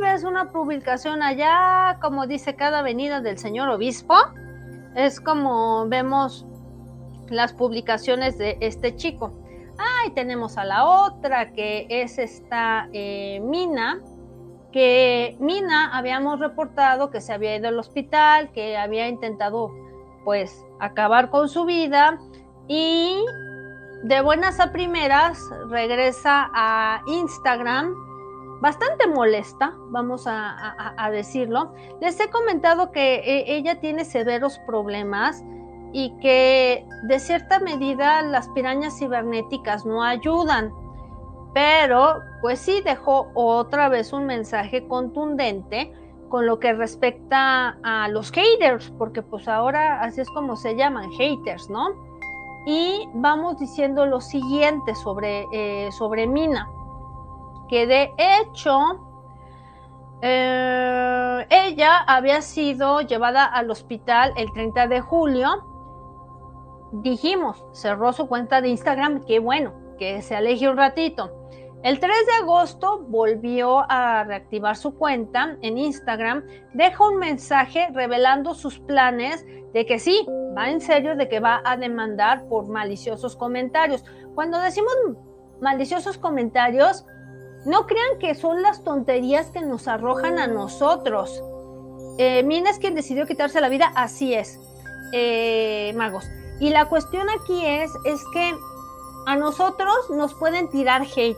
ves 0.01 0.23
una 0.23 0.51
publicación 0.51 1.21
allá, 1.21 1.97
como 2.01 2.27
dice 2.27 2.55
cada 2.55 2.81
venida 2.81 3.21
del 3.21 3.37
señor 3.37 3.69
obispo 3.69 4.15
es 4.95 5.19
como 5.19 5.87
vemos 5.87 6.45
las 7.29 7.53
publicaciones 7.53 8.37
de 8.37 8.57
este 8.61 8.95
chico. 8.95 9.33
Ah, 9.77 10.07
y 10.07 10.11
tenemos 10.11 10.57
a 10.57 10.63
la 10.63 10.85
otra 10.85 11.51
que 11.51 11.85
es 11.89 12.17
esta 12.17 12.87
eh, 12.93 13.41
Mina, 13.43 13.99
que 14.71 15.35
Mina 15.39 15.95
habíamos 15.95 16.39
reportado 16.39 17.11
que 17.11 17.21
se 17.21 17.33
había 17.33 17.55
ido 17.55 17.67
al 17.67 17.79
hospital, 17.79 18.51
que 18.51 18.77
había 18.77 19.07
intentado 19.07 19.71
pues 20.23 20.65
acabar 20.79 21.29
con 21.29 21.49
su 21.49 21.65
vida 21.65 22.19
y 22.67 23.17
de 24.03 24.21
buenas 24.21 24.59
a 24.59 24.71
primeras 24.71 25.39
regresa 25.69 26.49
a 26.53 27.01
Instagram 27.07 27.93
bastante 28.61 29.07
molesta, 29.07 29.73
vamos 29.89 30.25
a, 30.27 31.09
decirlo. 31.11 31.73
Les 32.01 32.19
he 32.19 32.29
comentado 32.29 32.91
que 32.91 33.15
eh, 33.15 33.55
ella 33.55 33.79
tiene 33.79 34.05
severos 34.05 34.59
problemas 34.65 35.43
y 35.93 36.15
que 36.19 36.85
de 37.03 37.19
cierta 37.19 37.59
medida 37.59 38.21
las 38.21 38.49
pirañas 38.49 38.97
cibernéticas 38.97 39.85
no 39.85 40.03
ayudan. 40.03 40.73
Pero 41.53 42.19
pues 42.41 42.59
sí 42.59 42.81
dejó 42.83 43.27
otra 43.33 43.87
vez 43.87 44.11
un 44.11 44.25
mensaje 44.25 44.87
contundente 44.87 45.93
con 46.27 46.45
lo 46.45 46.59
que 46.59 46.73
respecta 46.73 47.77
a 47.83 48.09
los 48.09 48.31
haters, 48.31 48.91
porque 48.97 49.21
pues 49.21 49.47
ahora 49.47 50.01
así 50.01 50.19
es 50.19 50.29
como 50.31 50.57
se 50.57 50.75
llaman, 50.75 51.09
haters, 51.11 51.69
¿no? 51.69 51.89
Y 52.65 53.07
vamos 53.13 53.57
diciendo 53.59 54.05
lo 54.05 54.19
siguiente 54.19 54.95
sobre, 54.95 55.45
eh, 55.53 55.89
sobre 55.91 56.27
Mina 56.27 56.67
que 57.67 57.87
de 57.87 58.11
hecho 58.17 58.79
eh, 60.21 61.47
ella 61.49 61.97
había 62.07 62.41
sido 62.41 63.01
llevada 63.01 63.45
al 63.45 63.69
hospital 63.69 64.33
el 64.37 64.51
30 64.53 64.87
de 64.87 65.01
julio. 65.01 65.63
Dijimos, 66.91 67.63
cerró 67.73 68.13
su 68.13 68.27
cuenta 68.27 68.61
de 68.61 68.69
Instagram, 68.69 69.23
qué 69.25 69.39
bueno, 69.39 69.73
que 69.97 70.21
se 70.21 70.35
aleje 70.35 70.69
un 70.69 70.77
ratito. 70.77 71.31
El 71.83 71.99
3 71.99 72.11
de 72.25 72.33
agosto 72.41 73.05
volvió 73.07 73.85
a 73.87 74.23
reactivar 74.23 74.75
su 74.75 74.95
cuenta 74.95 75.57
en 75.61 75.77
Instagram, 75.77 76.43
deja 76.73 77.07
un 77.07 77.17
mensaje 77.17 77.89
revelando 77.93 78.55
sus 78.55 78.79
planes 78.79 79.45
de 79.71 79.85
que 79.85 79.99
sí, 79.99 80.25
va 80.57 80.71
en 80.71 80.81
serio, 80.81 81.15
de 81.15 81.29
que 81.29 81.39
va 81.39 81.61
a 81.63 81.77
demandar 81.77 82.47
por 82.47 82.67
maliciosos 82.67 83.35
comentarios. 83.35 84.03
Cuando 84.33 84.59
decimos 84.59 84.91
maliciosos 85.61 86.17
comentarios, 86.17 87.05
no 87.65 87.87
crean 87.87 88.19
que 88.19 88.35
son 88.35 88.61
las 88.61 88.83
tonterías 88.83 89.47
que 89.47 89.61
nos 89.61 89.87
arrojan 89.87 90.39
a 90.39 90.47
nosotros. 90.47 91.43
Eh, 92.17 92.43
Mina 92.43 92.69
es 92.69 92.79
quien 92.79 92.95
decidió 92.95 93.25
quitarse 93.25 93.59
la 93.59 93.69
vida, 93.69 93.91
así 93.95 94.33
es, 94.33 94.59
eh, 95.11 95.91
magos. 95.95 96.25
Y 96.59 96.69
la 96.69 96.85
cuestión 96.85 97.27
aquí 97.29 97.65
es, 97.65 97.91
es 98.05 98.21
que 98.33 98.55
a 99.25 99.35
nosotros 99.35 100.09
nos 100.11 100.33
pueden 100.35 100.69
tirar 100.69 101.01
hate, 101.01 101.37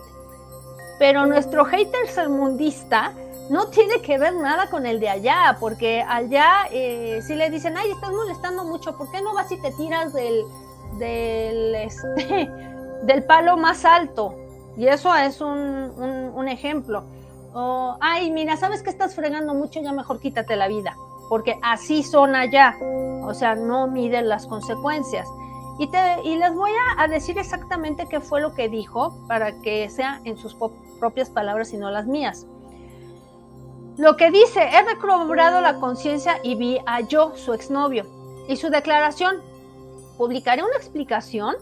pero 0.99 1.25
nuestro 1.25 1.65
hater 1.65 2.07
sermundista 2.09 3.13
no 3.49 3.67
tiene 3.67 4.01
que 4.01 4.17
ver 4.17 4.35
nada 4.35 4.69
con 4.69 4.85
el 4.85 4.99
de 4.99 5.09
allá, 5.09 5.55
porque 5.59 6.03
allá 6.07 6.67
eh, 6.71 7.21
si 7.25 7.35
le 7.35 7.49
dicen, 7.49 7.77
ay, 7.77 7.91
estás 7.91 8.11
molestando 8.11 8.65
mucho, 8.65 8.97
¿por 8.97 9.09
qué 9.11 9.21
no 9.21 9.33
vas 9.33 9.51
y 9.51 9.61
te 9.61 9.71
tiras 9.71 10.13
del, 10.13 10.43
del, 10.99 11.75
este, 11.75 12.49
del 13.03 13.23
palo 13.23 13.55
más 13.55 13.85
alto? 13.85 14.35
Y 14.77 14.87
eso 14.87 15.13
es 15.15 15.41
un, 15.41 16.47
ejemplo. 16.47 17.03
O, 17.53 17.97
ay, 17.99 18.29
mira, 18.31 18.55
sabes 18.57 18.83
que 18.83 18.89
estás 18.89 19.15
fregando 19.15 19.53
mucho, 19.53 19.81
ya 19.81 19.91
mejor 19.91 20.19
quítate 20.19 20.55
la 20.55 20.67
vida, 20.67 20.95
porque 21.29 21.59
así 21.63 22.03
son 22.03 22.35
allá. 22.35 22.77
O 23.23 23.33
sea, 23.33 23.55
no 23.55 23.87
miden 23.87 24.29
las 24.29 24.45
consecuencias. 24.45 25.27
Y, 25.79 25.87
te, 25.87 26.21
y 26.23 26.35
les 26.37 26.53
voy 26.53 26.71
a, 26.97 27.07
decir 27.07 27.37
exactamente 27.37 28.07
qué 28.07 28.19
fue 28.19 28.41
lo 28.41 28.53
que 28.53 28.69
dijo 28.69 29.17
para 29.27 29.59
que 29.61 29.89
sea 29.89 30.21
en 30.23 30.37
sus 30.37 30.55
propias 30.99 31.29
palabras 31.29 31.73
y 31.73 31.77
no 31.77 31.89
las 31.89 32.05
mías. 32.05 32.45
Lo 33.97 34.15
que 34.15 34.29
dice, 34.29 34.61
he 34.61 34.83
recobrado 34.83 35.59
la 35.59 35.79
conciencia 35.79 36.39
y 36.43 36.53
vi 36.53 36.79
a 36.85 37.01
yo, 37.01 37.35
su 37.35 37.53
exnovio, 37.53 38.05
y 38.47 38.55
su 38.57 38.69
declaración. 38.69 39.41
Publicaré 40.17 40.63
una 40.63 40.75
explicación 40.77 41.55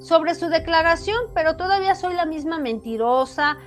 sobre 0.00 0.34
su 0.34 0.48
declaración, 0.48 1.18
pero 1.34 1.56
todavía 1.56 1.94
soy 1.94 2.14
la 2.14 2.24
misma 2.24 2.58
mentirosa, 2.58 3.58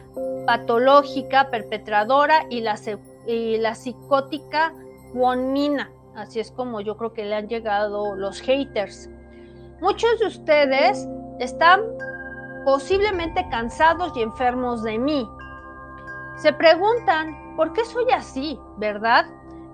patológica, 0.46 1.50
perpetradora 1.50 2.46
y 2.50 2.62
la, 2.62 3.76
psicótica 3.76 4.74
Wonmina. 5.14 5.92
Así 6.16 6.40
es 6.40 6.52
como 6.52 6.82
yo 6.82 6.98
creo 6.98 7.14
que 7.14 7.26
le 7.26 7.36
han 7.36 7.48
llegado 7.48 8.16
los 8.16 8.42
haters. 8.42 9.10
Muchos 9.80 10.20
de 10.20 10.28
ustedes 10.28 11.08
están 11.40 11.82
posiblemente 12.66 13.48
cansados 13.50 14.14
y 14.16 14.22
enfermos 14.22 14.84
de 14.84 14.98
mí. 14.98 15.28
Se 16.38 16.52
preguntan, 16.54 17.56
¿por 17.56 17.74
qué 17.74 17.86
soy 17.86 18.10
así, 18.12 18.60
verdad? 18.78 19.26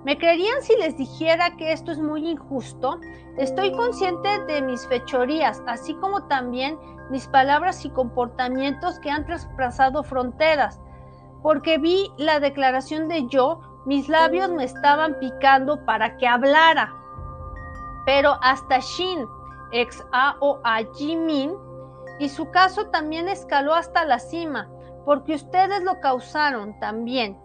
¿Me 0.05 0.17
creerían 0.17 0.61
si 0.61 0.75
les 0.77 0.97
dijera 0.97 1.57
que 1.57 1.73
esto 1.73 1.91
es 1.91 1.99
muy 1.99 2.29
injusto? 2.29 2.99
Estoy 3.37 3.73
consciente 3.73 4.45
de 4.45 4.61
mis 4.61 4.87
fechorías, 4.87 5.61
así 5.67 5.93
como 5.95 6.23
también 6.27 6.79
mis 7.09 7.27
palabras 7.27 7.83
y 7.83 7.89
comportamientos 7.89 8.99
que 8.99 9.09
han 9.09 9.25
traspasado 9.25 10.03
fronteras. 10.03 10.79
Porque 11.41 11.77
vi 11.77 12.11
la 12.17 12.39
declaración 12.39 13.09
de 13.09 13.27
yo, 13.27 13.59
mis 13.85 14.07
labios 14.07 14.49
me 14.49 14.63
estaban 14.63 15.19
picando 15.19 15.83
para 15.85 16.15
que 16.17 16.27
hablara. 16.27 16.93
Pero 18.05 18.37
hasta 18.41 18.79
Shin, 18.79 19.27
ex 19.71 20.01
o 20.39 20.59
a 20.63 20.79
Jimin, 20.95 21.53
y 22.19 22.29
su 22.29 22.49
caso 22.51 22.87
también 22.87 23.27
escaló 23.27 23.73
hasta 23.73 24.05
la 24.05 24.19
cima, 24.19 24.69
porque 25.05 25.35
ustedes 25.35 25.83
lo 25.83 25.99
causaron 25.99 26.77
también. 26.79 27.37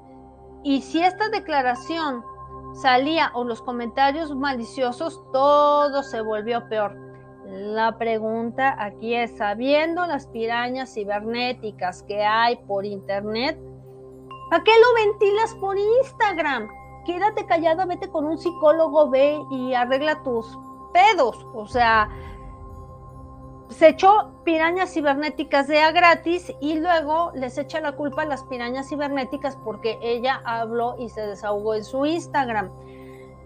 Y 0.62 0.82
si 0.82 1.02
esta 1.02 1.28
declaración 1.28 2.25
salía 2.75 3.31
o 3.35 3.45
los 3.45 3.62
comentarios 3.62 4.35
maliciosos, 4.35 5.23
todo 5.33 6.02
se 6.02 6.21
volvió 6.21 6.69
peor. 6.69 6.97
La 7.47 7.97
pregunta 7.99 8.75
aquí 8.78 9.14
es, 9.14 9.37
sabiendo 9.37 10.07
las 10.07 10.26
pirañas 10.26 10.93
cibernéticas 10.93 12.02
que 12.02 12.23
hay 12.23 12.57
por 12.66 12.85
internet, 12.85 13.59
¿a 14.50 14.62
qué 14.62 14.73
lo 14.73 15.11
ventilas 15.11 15.54
por 15.57 15.76
Instagram? 15.78 16.69
Quédate 17.07 17.47
callada, 17.47 17.85
vete 17.85 18.09
con 18.09 18.26
un 18.26 18.38
psicólogo, 18.38 19.11
ve 19.11 19.38
y 19.50 19.75
arregla 19.75 20.23
tus 20.23 20.59
pedos. 20.93 21.47
O 21.54 21.66
sea, 21.66 22.09
se 23.71 23.88
echó 23.88 24.42
pirañas 24.44 24.92
cibernéticas 24.92 25.66
de 25.66 25.80
a 25.80 25.90
gratis 25.90 26.52
y 26.61 26.78
luego 26.78 27.33
les 27.35 27.59
echa 27.59 27.80
la 27.80 27.92
culpa 27.92 28.23
a 28.23 28.26
las 28.26 28.44
pirañas 28.44 28.88
cibernéticas 28.88 29.56
porque 29.64 29.99
ella 30.02 30.42
habló 30.44 30.97
y 30.99 31.09
se 31.09 31.23
desahogó 31.23 31.75
en 31.75 31.85
su 31.85 32.04
Instagram. 32.06 32.71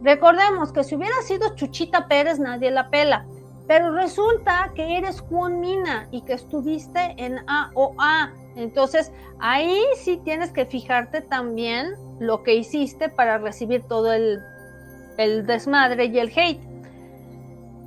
Recordemos 0.01 0.73
que 0.73 0.85
si 0.85 0.97
hubiera 0.97 1.21
sido 1.23 1.55
Chuchita 1.55 2.09
Pérez 2.09 2.39
nadie 2.39 2.71
la 2.71 2.91
pela, 2.91 3.27
pero 3.67 3.93
resulta 3.93 4.73
que 4.75 4.97
eres 4.97 5.21
Juan 5.21 5.61
Mina 5.61 6.09
y 6.11 6.23
que 6.23 6.35
estuviste 6.35 7.15
en 7.17 7.39
AOA. 7.47 8.33
Entonces 8.57 9.13
ahí 9.41 9.81
sí 9.97 10.21
tienes 10.25 10.51
que 10.53 10.67
fijarte 10.67 11.21
también 11.21 11.95
lo 12.19 12.43
que 12.43 12.55
hiciste 12.55 13.09
para 13.09 13.39
recibir 13.39 13.83
todo 13.83 14.13
el, 14.13 14.39
el 15.19 15.47
desmadre 15.47 16.07
y 16.07 16.19
el 16.19 16.33
hate. 16.35 16.68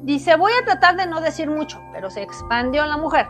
Dice, 0.03 0.35
voy 0.35 0.51
a 0.59 0.65
tratar 0.65 0.95
de 0.95 1.05
no 1.05 1.21
decir 1.21 1.49
mucho, 1.49 1.79
pero 1.93 2.09
se 2.09 2.23
expandió 2.23 2.85
la 2.85 2.97
mujer. 2.97 3.27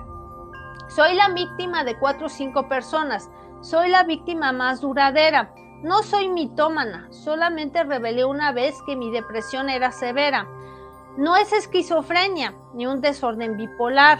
Soy 0.87 1.15
la 1.15 1.29
víctima 1.29 1.83
de 1.83 1.97
cuatro 1.99 2.27
o 2.27 2.29
cinco 2.29 2.69
personas. 2.69 3.29
Soy 3.61 3.89
la 3.89 4.03
víctima 4.03 4.51
más 4.51 4.81
duradera. 4.81 5.53
No 5.83 6.03
soy 6.03 6.29
mitómana, 6.29 7.07
solamente 7.11 7.83
revelé 7.83 8.23
una 8.23 8.51
vez 8.51 8.77
que 8.85 8.95
mi 8.95 9.11
depresión 9.11 9.69
era 9.69 9.91
severa. 9.91 10.47
No 11.17 11.35
es 11.35 11.51
esquizofrenia 11.51 12.55
ni 12.73 12.87
un 12.87 13.01
desorden 13.01 13.57
bipolar. 13.57 14.19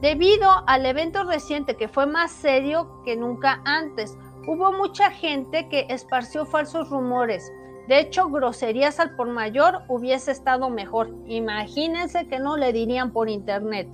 Debido 0.00 0.50
al 0.66 0.84
evento 0.86 1.24
reciente 1.24 1.76
que 1.76 1.88
fue 1.88 2.06
más 2.06 2.30
serio 2.30 3.00
que 3.04 3.16
nunca 3.16 3.62
antes, 3.64 4.16
hubo 4.46 4.72
mucha 4.72 5.10
gente 5.10 5.68
que 5.68 5.86
esparció 5.88 6.44
falsos 6.44 6.90
rumores. 6.90 7.50
De 7.92 8.00
hecho, 8.00 8.30
groserías 8.30 8.98
al 9.00 9.16
por 9.16 9.28
mayor 9.28 9.82
hubiese 9.86 10.30
estado 10.30 10.70
mejor. 10.70 11.10
Imagínense 11.26 12.26
que 12.26 12.38
no 12.38 12.56
le 12.56 12.72
dirían 12.72 13.12
por 13.12 13.28
internet. 13.28 13.86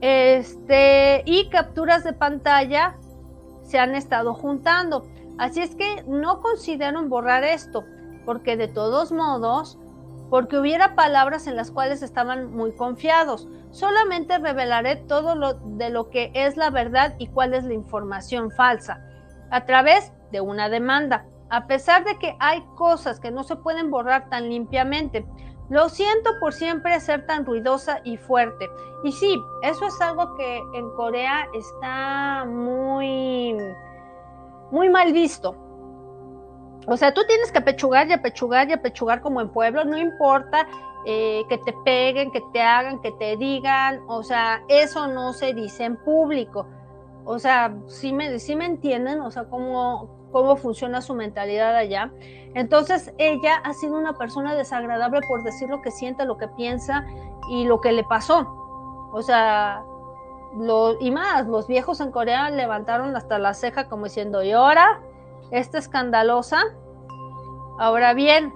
Este, 0.00 1.22
y 1.24 1.48
capturas 1.48 2.02
de 2.02 2.12
pantalla 2.12 2.96
se 3.62 3.78
han 3.78 3.94
estado 3.94 4.34
juntando. 4.34 5.06
Así 5.38 5.60
es 5.60 5.76
que 5.76 6.02
no 6.08 6.40
considero 6.40 7.00
borrar 7.04 7.44
esto, 7.44 7.84
porque 8.24 8.56
de 8.56 8.66
todos 8.66 9.12
modos, 9.12 9.78
porque 10.28 10.58
hubiera 10.58 10.96
palabras 10.96 11.46
en 11.46 11.54
las 11.54 11.70
cuales 11.70 12.02
estaban 12.02 12.52
muy 12.52 12.72
confiados. 12.72 13.46
Solamente 13.70 14.38
revelaré 14.38 14.96
todo 14.96 15.36
lo 15.36 15.54
de 15.54 15.90
lo 15.90 16.10
que 16.10 16.32
es 16.34 16.56
la 16.56 16.70
verdad 16.70 17.14
y 17.20 17.28
cuál 17.28 17.54
es 17.54 17.62
la 17.62 17.74
información 17.74 18.50
falsa 18.50 19.06
a 19.52 19.66
través 19.66 20.10
de 20.32 20.40
una 20.40 20.68
demanda 20.68 21.26
a 21.52 21.66
pesar 21.66 22.02
de 22.04 22.18
que 22.18 22.34
hay 22.40 22.62
cosas 22.76 23.20
que 23.20 23.30
no 23.30 23.44
se 23.44 23.56
pueden 23.56 23.90
borrar 23.90 24.30
tan 24.30 24.48
limpiamente. 24.48 25.26
Lo 25.68 25.90
siento 25.90 26.30
por 26.40 26.54
siempre 26.54 26.98
ser 26.98 27.26
tan 27.26 27.44
ruidosa 27.44 28.00
y 28.04 28.16
fuerte. 28.16 28.70
Y 29.04 29.12
sí, 29.12 29.38
eso 29.62 29.86
es 29.86 30.00
algo 30.00 30.34
que 30.34 30.56
en 30.72 30.90
Corea 30.96 31.46
está 31.52 32.46
muy, 32.46 33.54
muy 34.70 34.88
mal 34.88 35.12
visto. 35.12 35.54
O 36.86 36.96
sea, 36.96 37.12
tú 37.12 37.20
tienes 37.28 37.52
que 37.52 37.58
apechugar 37.58 38.08
y 38.08 38.14
apechugar 38.14 38.70
y 38.70 38.72
apechugar 38.72 39.20
como 39.20 39.42
en 39.42 39.50
pueblo, 39.50 39.84
no 39.84 39.98
importa 39.98 40.66
eh, 41.04 41.42
que 41.50 41.58
te 41.58 41.74
peguen, 41.84 42.30
que 42.30 42.40
te 42.54 42.62
hagan, 42.62 42.98
que 43.02 43.12
te 43.12 43.36
digan, 43.36 44.00
o 44.08 44.22
sea, 44.22 44.62
eso 44.68 45.06
no 45.06 45.34
se 45.34 45.52
dice 45.52 45.84
en 45.84 45.96
público. 45.98 46.66
O 47.26 47.38
sea, 47.38 47.76
sí 47.88 48.14
me, 48.14 48.38
sí 48.38 48.56
me 48.56 48.64
entienden, 48.64 49.20
o 49.20 49.30
sea, 49.30 49.44
como 49.44 50.21
cómo 50.32 50.56
funciona 50.56 51.00
su 51.00 51.14
mentalidad 51.14 51.76
allá. 51.76 52.10
Entonces 52.54 53.12
ella 53.18 53.56
ha 53.62 53.72
sido 53.74 53.96
una 53.96 54.14
persona 54.14 54.54
desagradable 54.54 55.20
por 55.28 55.44
decir 55.44 55.68
lo 55.68 55.82
que 55.82 55.90
siente, 55.90 56.24
lo 56.24 56.38
que 56.38 56.48
piensa 56.48 57.06
y 57.48 57.64
lo 57.64 57.80
que 57.80 57.92
le 57.92 58.04
pasó. 58.04 58.46
O 59.12 59.22
sea, 59.22 59.84
lo, 60.56 61.00
y 61.00 61.10
más, 61.10 61.46
los 61.46 61.66
viejos 61.66 62.00
en 62.00 62.10
Corea 62.10 62.50
levantaron 62.50 63.14
hasta 63.16 63.38
la 63.38 63.54
ceja 63.54 63.88
como 63.88 64.04
diciendo, 64.04 64.42
y 64.42 64.52
ahora, 64.52 65.00
esta 65.50 65.78
escandalosa. 65.78 66.62
Ahora 67.78 68.14
bien, 68.14 68.52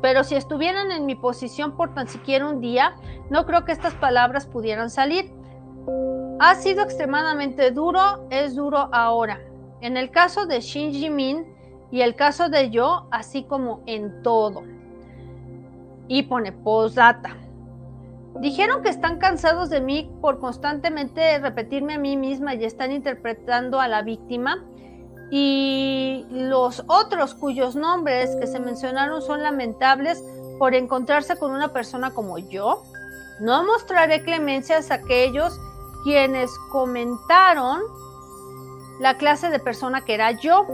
pero 0.00 0.24
si 0.24 0.36
estuvieran 0.36 0.92
en 0.92 1.06
mi 1.06 1.14
posición 1.14 1.76
por 1.76 1.94
tan 1.94 2.08
siquiera 2.08 2.48
un 2.48 2.60
día, 2.60 2.94
no 3.30 3.46
creo 3.46 3.64
que 3.64 3.72
estas 3.72 3.94
palabras 3.94 4.46
pudieran 4.46 4.90
salir. 4.90 5.32
Ha 6.38 6.54
sido 6.56 6.82
extremadamente 6.82 7.70
duro, 7.70 8.26
es 8.30 8.54
duro 8.54 8.88
ahora. 8.92 9.40
En 9.80 9.96
el 9.96 10.10
caso 10.10 10.46
de 10.46 10.60
Shin 10.60 10.92
Jimin 10.92 11.46
y 11.90 12.00
el 12.00 12.14
caso 12.14 12.48
de 12.48 12.70
yo, 12.70 13.06
así 13.10 13.44
como 13.44 13.82
en 13.86 14.22
todo. 14.22 14.64
Y 16.08 16.24
pone 16.24 16.52
postdata. 16.52 17.36
Dijeron 18.40 18.82
que 18.82 18.90
están 18.90 19.18
cansados 19.18 19.70
de 19.70 19.80
mí 19.80 20.10
por 20.20 20.38
constantemente 20.38 21.38
repetirme 21.38 21.94
a 21.94 21.98
mí 21.98 22.16
misma 22.16 22.54
y 22.54 22.64
están 22.64 22.92
interpretando 22.92 23.80
a 23.80 23.88
la 23.88 24.02
víctima. 24.02 24.64
Y 25.30 26.26
los 26.30 26.84
otros 26.86 27.34
cuyos 27.34 27.74
nombres 27.74 28.36
que 28.36 28.46
se 28.46 28.60
mencionaron 28.60 29.22
son 29.22 29.42
lamentables 29.42 30.22
por 30.58 30.74
encontrarse 30.74 31.36
con 31.36 31.52
una 31.52 31.72
persona 31.72 32.12
como 32.12 32.38
yo. 32.38 32.82
No 33.40 33.64
mostraré 33.64 34.22
clemencias 34.22 34.90
a 34.90 34.94
aquellos 34.94 35.58
quienes 36.04 36.50
comentaron 36.70 37.80
la 39.00 39.16
clase 39.16 39.50
de 39.50 39.58
persona 39.58 40.02
que 40.02 40.14
era 40.14 40.32
yo, 40.32 40.66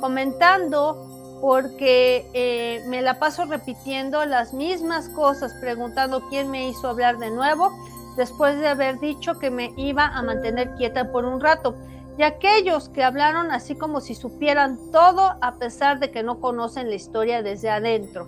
comentando 0.00 1.08
porque 1.40 2.28
eh, 2.32 2.82
me 2.88 3.02
la 3.02 3.18
paso 3.18 3.44
repitiendo 3.44 4.24
las 4.24 4.52
mismas 4.52 5.08
cosas, 5.10 5.52
preguntando 5.60 6.28
quién 6.28 6.50
me 6.50 6.68
hizo 6.68 6.88
hablar 6.88 7.18
de 7.18 7.30
nuevo, 7.30 7.72
después 8.16 8.58
de 8.58 8.68
haber 8.68 8.98
dicho 8.98 9.38
que 9.38 9.50
me 9.50 9.72
iba 9.76 10.06
a 10.06 10.22
mantener 10.22 10.74
quieta 10.74 11.12
por 11.12 11.24
un 11.24 11.40
rato. 11.40 11.76
Y 12.16 12.24
aquellos 12.24 12.88
que 12.88 13.04
hablaron 13.04 13.52
así 13.52 13.76
como 13.76 14.00
si 14.00 14.16
supieran 14.16 14.90
todo 14.90 15.36
a 15.40 15.54
pesar 15.54 16.00
de 16.00 16.10
que 16.10 16.24
no 16.24 16.40
conocen 16.40 16.88
la 16.88 16.96
historia 16.96 17.42
desde 17.42 17.70
adentro. 17.70 18.26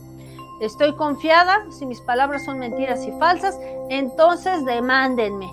Estoy 0.60 0.94
confiada, 0.94 1.64
si 1.76 1.86
mis 1.86 2.00
palabras 2.02 2.44
son 2.44 2.58
mentiras 2.58 3.04
y 3.06 3.12
falsas, 3.18 3.58
entonces 3.88 4.64
demándenme. 4.64 5.50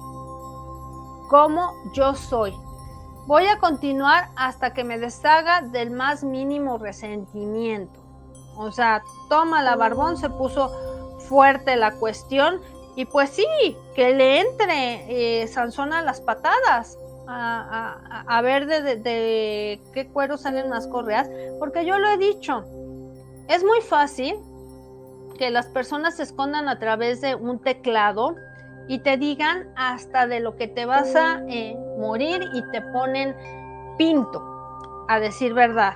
Como 1.30 1.74
yo 1.94 2.14
soy, 2.14 2.54
Voy 3.28 3.46
a 3.46 3.60
continuar 3.60 4.30
hasta 4.38 4.74
que 4.74 4.86
me 4.86 4.98
deshaga 4.98 5.62
del 5.62 5.92
más 5.92 6.24
mínimo 6.24 6.78
resentimiento. 6.78 8.00
O 8.56 8.72
sea, 8.72 9.04
toma 9.28 9.62
la 9.62 9.76
barbón, 9.76 10.16
se 10.16 10.30
puso 10.30 10.72
fuerte 11.28 11.76
la 11.76 11.92
cuestión. 11.92 12.62
Y 12.96 13.04
pues 13.04 13.32
sí, 13.32 13.46
que 13.96 14.16
le 14.16 14.40
entre 14.40 15.42
eh, 15.42 15.48
Sansón 15.50 15.92
a 15.92 16.02
las 16.02 16.22
patadas. 16.22 16.98
A, 17.30 18.40
ver 18.42 18.66
de, 18.68 18.96
de, 18.96 19.82
qué 19.94 20.08
cuero 20.08 20.38
salen 20.38 20.70
más 20.70 20.88
correas. 20.88 21.30
Porque 21.60 21.86
yo 21.86 22.00
lo 22.00 22.08
he 22.08 22.18
dicho. 22.18 22.64
Es 23.50 23.62
muy 23.62 23.82
fácil 23.82 24.38
que 25.38 25.50
las 25.50 25.68
personas 25.68 26.16
se 26.16 26.24
escondan 26.24 26.70
a 26.70 26.80
través 26.80 27.20
de 27.20 27.36
un 27.36 27.60
teclado 27.60 28.36
y 28.88 29.00
te 29.00 29.18
digan 29.18 29.72
hasta 29.76 30.28
de 30.28 30.40
lo 30.40 30.56
que 30.56 30.68
te 30.68 30.86
vas 30.86 31.16
a 31.16 31.42
eh, 31.50 31.78
morir 32.00 32.48
y 32.54 32.64
te 32.72 32.82
ponen 32.82 33.36
pinto, 33.98 35.06
a 35.08 35.20
decir 35.20 35.54
verdad. 35.54 35.94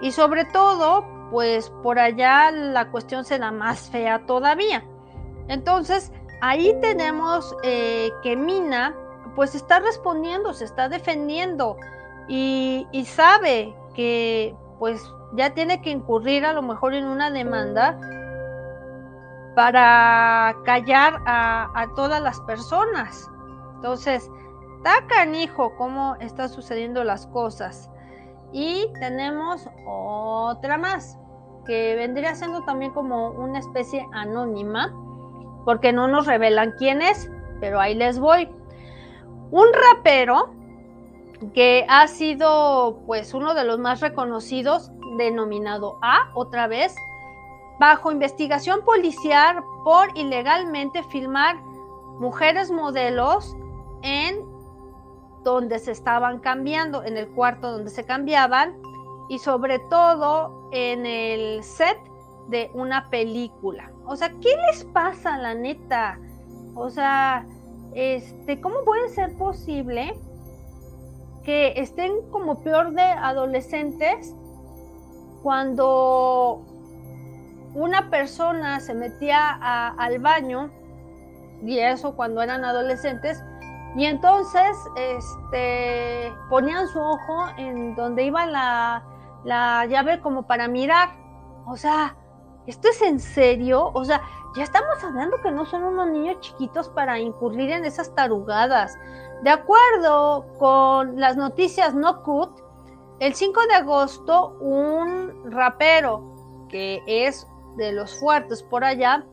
Y 0.00 0.12
sobre 0.12 0.44
todo, 0.46 1.04
pues 1.30 1.70
por 1.82 1.98
allá 1.98 2.50
la 2.50 2.90
cuestión 2.90 3.24
será 3.24 3.50
más 3.50 3.90
fea 3.90 4.24
todavía. 4.26 4.84
Entonces, 5.48 6.12
ahí 6.40 6.74
tenemos 6.80 7.54
eh, 7.62 8.10
que 8.22 8.36
Mina 8.36 8.94
pues 9.34 9.54
está 9.54 9.80
respondiendo, 9.80 10.52
se 10.52 10.64
está 10.64 10.88
defendiendo 10.88 11.76
y, 12.28 12.86
sabe 13.06 13.74
que 13.94 14.54
pues 14.78 15.02
ya 15.34 15.54
tiene 15.54 15.80
que 15.80 15.90
incurrir 15.90 16.44
a 16.44 16.52
lo 16.52 16.62
mejor 16.62 16.94
en 16.94 17.04
una 17.04 17.30
demanda 17.30 17.98
para 19.58 20.54
callar 20.62 21.20
a, 21.26 21.88
todas 21.96 22.22
las 22.22 22.40
personas. 22.42 23.28
Entonces, 23.74 24.30
está 24.76 25.04
canijo 25.08 25.74
cómo 25.76 26.14
están 26.20 26.48
sucediendo 26.48 27.02
las 27.02 27.26
cosas. 27.26 27.90
Y 28.52 28.86
tenemos 29.00 29.68
otra 29.84 30.78
más, 30.78 31.18
que 31.66 31.96
vendría 31.96 32.36
siendo 32.36 32.62
también 32.66 32.92
como 32.92 33.30
una 33.30 33.58
especie 33.58 34.06
anónima, 34.12 34.94
porque 35.64 35.92
no 35.92 36.06
nos 36.06 36.28
revelan 36.28 36.74
quién 36.78 37.02
es, 37.02 37.28
pero 37.58 37.80
ahí 37.80 37.96
les 37.96 38.20
voy. 38.20 38.48
Un 39.50 39.66
rapero 39.72 40.54
que 41.52 41.84
ha 41.88 42.06
sido 42.06 43.00
pues 43.06 43.34
uno 43.34 43.54
de 43.54 43.64
los 43.64 43.80
más 43.80 43.98
reconocidos, 43.98 44.92
denominado 45.16 45.98
A, 46.00 46.30
otra 46.34 46.68
vez, 46.68 46.94
bajo 47.78 48.10
investigación 48.10 48.82
policial 48.84 49.62
por 49.84 50.16
ilegalmente 50.16 51.02
filmar 51.04 51.56
mujeres 52.18 52.70
modelos 52.70 53.56
en 54.02 54.44
donde 55.44 55.78
se 55.78 55.92
estaban 55.92 56.40
cambiando, 56.40 57.04
en 57.04 57.16
el 57.16 57.28
cuarto 57.28 57.70
donde 57.70 57.90
se 57.90 58.04
cambiaban 58.04 58.76
y 59.28 59.38
sobre 59.38 59.78
todo 59.78 60.68
en 60.72 61.06
el 61.06 61.62
set 61.62 61.98
de 62.48 62.70
una 62.74 63.08
película. 63.10 63.92
O 64.06 64.16
sea, 64.16 64.30
¿qué 64.40 64.54
les 64.70 64.84
pasa, 64.86 65.38
la 65.38 65.54
neta? 65.54 66.18
O 66.74 66.90
sea, 66.90 67.46
este, 67.94 68.60
¿cómo 68.60 68.84
puede 68.84 69.08
ser 69.10 69.36
posible 69.36 70.14
que 71.44 71.74
estén 71.76 72.30
como 72.30 72.62
peor 72.62 72.92
de 72.92 73.02
adolescentes 73.02 74.34
cuando 75.42 76.62
una 77.74 78.10
persona 78.10 78.80
se 78.80 78.94
metía 78.94 79.50
al 79.96 80.18
baño, 80.18 80.70
y 81.62 81.78
eso 81.78 82.14
cuando 82.14 82.42
eran 82.42 82.64
adolescentes, 82.64 83.42
y 83.96 84.04
entonces 84.04 84.76
este, 84.96 86.32
ponían 86.48 86.86
su 86.88 87.00
ojo 87.00 87.46
en 87.56 87.94
donde 87.96 88.24
iba 88.24 88.46
la, 88.46 89.02
la 89.44 89.86
llave 89.86 90.20
como 90.20 90.46
para 90.46 90.68
mirar. 90.68 91.16
O 91.66 91.76
sea, 91.76 92.16
¿esto 92.66 92.88
es 92.88 93.02
en 93.02 93.18
serio? 93.18 93.90
O 93.94 94.04
sea, 94.04 94.22
ya 94.54 94.62
estamos 94.62 95.02
hablando 95.02 95.40
que 95.42 95.50
no 95.50 95.64
son 95.66 95.84
unos 95.84 96.08
niños 96.08 96.40
chiquitos 96.40 96.88
para 96.90 97.18
incurrir 97.18 97.70
en 97.70 97.84
esas 97.84 98.14
tarugadas. 98.14 98.96
De 99.42 99.50
acuerdo 99.50 100.46
con 100.58 101.18
las 101.18 101.36
noticias 101.36 101.94
No 101.94 102.22
Cut, 102.22 102.60
el 103.20 103.34
5 103.34 103.60
de 103.68 103.74
agosto 103.74 104.56
un 104.60 105.50
rapero 105.50 106.66
que 106.68 107.02
es 107.06 107.46
de 107.78 107.92
los 107.92 108.18
fuertes 108.20 108.62
por 108.62 108.84
allá 108.84 109.24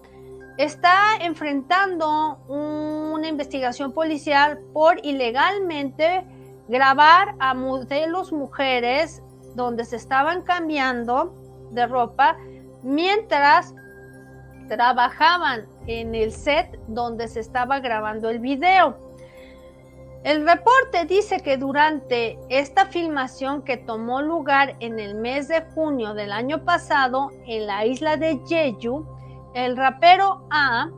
está 0.57 1.17
enfrentando 1.19 2.37
una 2.47 3.27
investigación 3.27 3.91
policial 3.91 4.59
por 4.73 5.05
ilegalmente 5.05 6.25
grabar 6.69 7.35
a 7.39 7.53
modelos 7.53 8.31
mujeres 8.31 9.21
donde 9.55 9.83
se 9.83 9.97
estaban 9.97 10.43
cambiando 10.43 11.33
de 11.71 11.85
ropa 11.87 12.37
mientras 12.83 13.73
trabajaban 14.69 15.65
en 15.87 16.15
el 16.15 16.31
set 16.31 16.79
donde 16.87 17.27
se 17.27 17.39
estaba 17.39 17.79
grabando 17.79 18.29
el 18.29 18.39
video. 18.39 19.04
El 20.25 20.43
reporte 20.43 21.05
dice 21.05 21.39
que 21.41 21.55
durante 21.55 22.39
esta 22.49 22.87
filmación 22.87 23.61
que 23.61 23.77
tomó 23.77 24.23
lugar 24.23 24.75
en 24.79 24.97
el 24.97 25.13
mes 25.13 25.47
de 25.47 25.61
junio 25.75 26.15
del 26.15 26.31
año 26.31 26.65
pasado 26.65 27.29
en 27.45 27.67
la 27.67 27.85
isla 27.85 28.17
de 28.17 28.41
Jeju, 28.47 29.05
el 29.53 29.77
rapero 29.77 30.47
A 30.49 30.89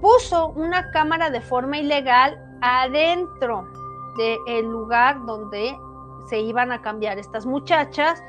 puso 0.00 0.48
una 0.56 0.90
cámara 0.92 1.28
de 1.28 1.42
forma 1.42 1.76
ilegal 1.76 2.42
adentro 2.62 3.66
del 4.16 4.64
lugar 4.64 5.26
donde 5.26 5.76
se 6.30 6.40
iban 6.40 6.72
a 6.72 6.80
cambiar 6.80 7.18
estas 7.18 7.44
muchachas 7.44 8.24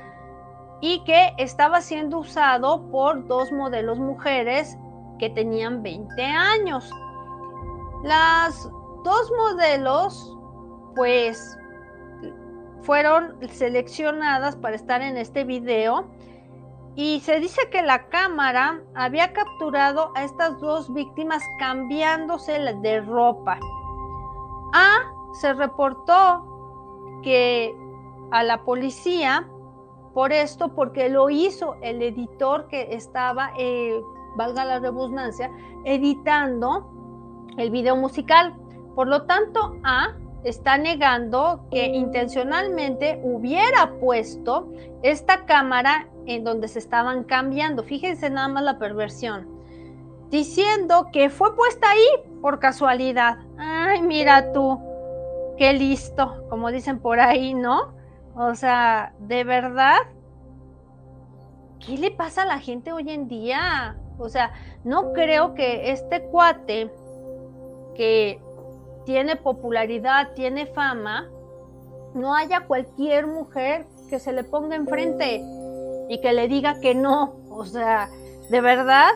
y 0.82 1.02
que 1.06 1.34
estaba 1.38 1.80
siendo 1.80 2.18
usado 2.20 2.92
por 2.92 3.26
dos 3.26 3.54
modelos 3.54 4.00
mujeres 4.00 4.78
que 5.18 5.30
tenían 5.30 5.82
20 5.82 6.22
años. 6.26 6.92
Las 8.04 8.70
dos 9.04 9.32
modelos, 9.38 10.38
pues, 10.96 11.58
fueron 12.82 13.38
seleccionadas 13.50 14.56
para 14.56 14.76
estar 14.76 15.02
en 15.02 15.18
este 15.18 15.44
video 15.44 16.06
y 16.96 17.22
se 17.22 17.40
dice 17.40 17.70
que 17.72 17.82
la 17.82 18.08
cámara 18.10 18.82
había 18.94 19.34
capturado 19.34 20.12
a 20.16 20.24
estas 20.24 20.60
dos 20.60 20.94
víctimas 20.94 21.42
cambiándose 21.58 22.60
de 22.60 23.02
ropa. 23.02 23.58
A 24.74 25.14
se 25.40 25.54
reportó 25.54 27.22
que 27.24 27.76
a 28.32 28.44
la 28.44 28.64
policía 28.64 29.48
por 30.14 30.32
esto, 30.32 30.76
porque 30.76 31.10
lo 31.10 31.30
hizo 31.30 31.76
el 31.82 32.02
editor 32.04 32.68
que 32.68 32.94
estaba, 32.94 33.52
eh, 33.58 34.00
valga 34.36 34.64
la 34.64 34.80
redundancia, 34.80 35.52
editando 35.86 36.88
el 37.58 37.72
video 37.72 37.96
musical. 37.96 38.56
Por 38.96 39.08
lo 39.08 39.24
tanto, 39.24 39.78
A 39.84 40.16
está 40.44 40.78
negando 40.78 41.68
que 41.72 41.86
intencionalmente 41.86 43.20
hubiera 43.24 43.94
puesto 44.00 44.72
esta 45.02 45.46
cámara 45.46 46.08
en 46.26 46.44
donde 46.44 46.68
se 46.68 46.80
estaban 46.80 47.24
cambiando. 47.24 47.84
Fíjense 47.84 48.30
nada 48.30 48.48
más 48.48 48.64
la 48.64 48.78
perversión. 48.78 49.48
Diciendo 50.30 51.10
que 51.12 51.30
fue 51.30 51.56
puesta 51.56 51.92
ahí 51.92 52.40
por 52.42 52.60
casualidad. 52.60 53.38
Ay, 53.58 54.02
mira 54.02 54.52
tú, 54.52 54.80
qué 55.58 55.74
listo, 55.74 56.44
como 56.50 56.72
dicen 56.72 57.00
por 57.00 57.20
ahí, 57.20 57.54
¿no? 57.54 57.94
O 58.36 58.56
sea, 58.56 59.14
de 59.20 59.44
verdad, 59.44 59.98
¿qué 61.86 61.98
le 61.98 62.12
pasa 62.12 62.44
a 62.44 62.46
la 62.46 62.60
gente 62.60 62.92
hoy 62.92 63.10
en 63.12 63.28
día? 63.28 63.98
O 64.18 64.28
sea, 64.28 64.54
no 64.84 65.14
creo 65.14 65.54
que 65.54 65.92
este 65.92 66.24
cuate 66.24 66.92
que 67.96 68.42
tiene 69.06 69.36
popularidad, 69.36 70.34
tiene 70.34 70.66
fama, 70.68 71.30
no 72.14 72.36
haya 72.36 72.62
cualquier 72.62 73.28
mujer 73.28 73.86
que 74.10 74.20
se 74.20 74.32
le 74.32 74.44
ponga 74.44 74.76
enfrente 74.76 75.44
y 76.10 76.22
que 76.22 76.34
le 76.34 76.48
diga 76.48 76.80
que 76.80 76.96
no. 76.96 77.36
O 77.50 77.66
sea, 77.66 78.10
de 78.50 78.62
verdad, 78.62 79.12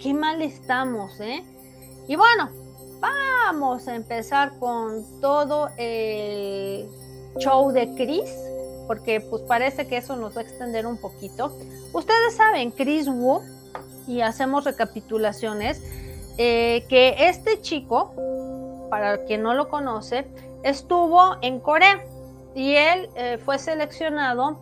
qué, 0.00 0.14
mal 0.14 0.42
estamos, 0.42 1.20
¿eh? 1.20 1.42
Y 2.06 2.16
bueno, 2.16 2.50
vamos 3.00 3.88
a 3.88 3.94
empezar 3.94 4.58
con 4.58 5.20
todo 5.20 5.68
el 5.76 6.88
show 7.38 7.72
de 7.72 7.94
Chris, 7.94 8.30
porque 8.86 9.20
pues 9.20 9.42
parece 9.42 9.86
que 9.86 9.96
eso 9.96 10.16
nos 10.16 10.36
va 10.36 10.40
a 10.40 10.44
extender 10.44 10.86
un 10.86 10.98
poquito. 10.98 11.56
Ustedes 11.92 12.34
saben, 12.36 12.70
Chris 12.70 13.08
Wu, 13.08 13.40
y 14.06 14.20
hacemos 14.20 14.64
recapitulaciones, 14.64 15.82
eh, 16.36 16.84
que 16.88 17.28
este 17.28 17.60
chico, 17.60 18.12
para 18.94 19.24
quien 19.24 19.42
no 19.42 19.54
lo 19.54 19.68
conoce, 19.68 20.24
estuvo 20.62 21.36
en 21.42 21.58
Corea 21.58 22.04
y 22.54 22.76
él 22.76 23.10
eh, 23.16 23.38
fue 23.44 23.58
seleccionado 23.58 24.60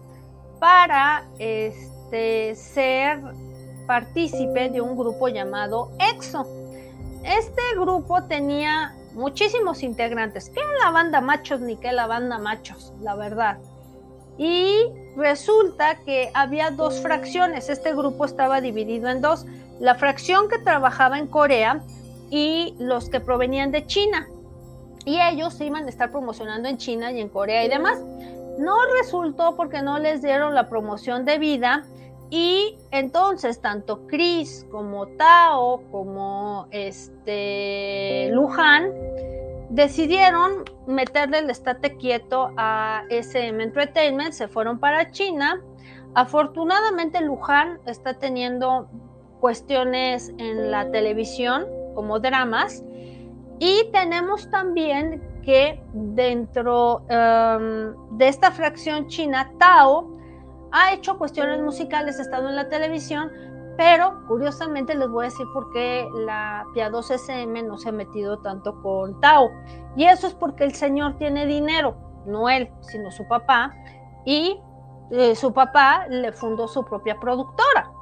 para 0.58 1.28
este, 1.38 2.54
ser 2.54 3.20
partícipe 3.86 4.70
de 4.70 4.80
un 4.80 4.96
grupo 4.96 5.28
llamado 5.28 5.90
EXO. 5.98 6.46
Este 7.22 7.60
grupo 7.78 8.22
tenía 8.22 8.94
muchísimos 9.12 9.82
integrantes. 9.82 10.48
¿Qué 10.48 10.62
la 10.82 10.90
banda 10.90 11.20
machos 11.20 11.60
ni 11.60 11.76
qué 11.76 11.92
la 11.92 12.06
banda 12.06 12.38
machos? 12.38 12.94
La 13.02 13.14
verdad. 13.16 13.58
Y 14.38 14.86
resulta 15.14 15.96
que 16.06 16.30
había 16.32 16.70
dos 16.70 17.02
fracciones. 17.02 17.68
Este 17.68 17.92
grupo 17.92 18.24
estaba 18.24 18.62
dividido 18.62 19.10
en 19.10 19.20
dos. 19.20 19.44
La 19.78 19.94
fracción 19.94 20.48
que 20.48 20.58
trabajaba 20.58 21.18
en 21.18 21.26
Corea 21.26 21.82
y 22.32 22.74
los 22.78 23.10
que 23.10 23.20
provenían 23.20 23.70
de 23.72 23.84
China. 23.84 24.26
Y 25.04 25.20
ellos 25.20 25.52
se 25.52 25.66
iban 25.66 25.84
a 25.84 25.90
estar 25.90 26.10
promocionando 26.10 26.66
en 26.66 26.78
China 26.78 27.12
y 27.12 27.20
en 27.20 27.28
Corea 27.28 27.62
y 27.62 27.68
demás. 27.68 28.02
No 28.58 28.74
resultó 28.98 29.54
porque 29.54 29.82
no 29.82 29.98
les 29.98 30.22
dieron 30.22 30.54
la 30.54 30.70
promoción 30.70 31.26
de 31.26 31.38
vida 31.38 31.84
y 32.30 32.78
entonces 32.90 33.60
tanto 33.60 34.06
Chris 34.06 34.66
como 34.70 35.08
Tao 35.08 35.82
como 35.90 36.68
este 36.70 38.30
Luján 38.32 38.90
decidieron 39.68 40.64
meterle 40.86 41.40
el 41.40 41.50
estate 41.50 41.98
quieto 41.98 42.50
a 42.56 43.02
SM 43.10 43.62
Entertainment, 43.62 44.32
se 44.32 44.48
fueron 44.48 44.78
para 44.78 45.10
China. 45.10 45.60
Afortunadamente 46.14 47.20
Luján 47.20 47.78
está 47.84 48.14
teniendo 48.14 48.88
cuestiones 49.40 50.32
en 50.38 50.70
la 50.70 50.90
televisión, 50.90 51.66
como 51.94 52.20
dramas. 52.20 52.84
Y 53.58 53.90
tenemos 53.92 54.50
también 54.50 55.22
que 55.42 55.82
dentro 55.92 57.02
em, 57.08 57.94
de 58.16 58.28
esta 58.28 58.50
fracción 58.50 59.06
china, 59.08 59.52
Tao 59.58 60.10
ha 60.72 60.92
hecho 60.92 61.18
cuestiones 61.18 61.60
musicales, 61.60 62.18
ha 62.18 62.22
estado 62.22 62.48
en 62.48 62.56
la 62.56 62.68
televisión, 62.68 63.30
pero 63.76 64.24
curiosamente 64.26 64.94
les 64.94 65.08
voy 65.08 65.26
a 65.26 65.28
decir 65.28 65.46
por 65.52 65.70
qué 65.72 66.08
la 66.24 66.64
piadosa 66.74 67.14
SM 67.14 67.62
no 67.62 67.78
se 67.78 67.90
ha 67.90 67.92
metido 67.92 68.38
tanto 68.38 68.80
con 68.82 69.20
Tao. 69.20 69.50
Y 69.96 70.04
eso 70.04 70.26
es 70.26 70.34
porque 70.34 70.64
el 70.64 70.74
señor 70.74 71.16
tiene 71.18 71.46
dinero, 71.46 71.96
no 72.26 72.48
él, 72.48 72.70
sino 72.80 73.10
su 73.10 73.26
papá. 73.28 73.74
Y 74.24 74.60
eh, 75.10 75.34
su 75.34 75.52
papá 75.52 76.06
le 76.08 76.32
fundó 76.32 76.68
su 76.68 76.84
propia 76.84 77.18
productora. 77.18 77.92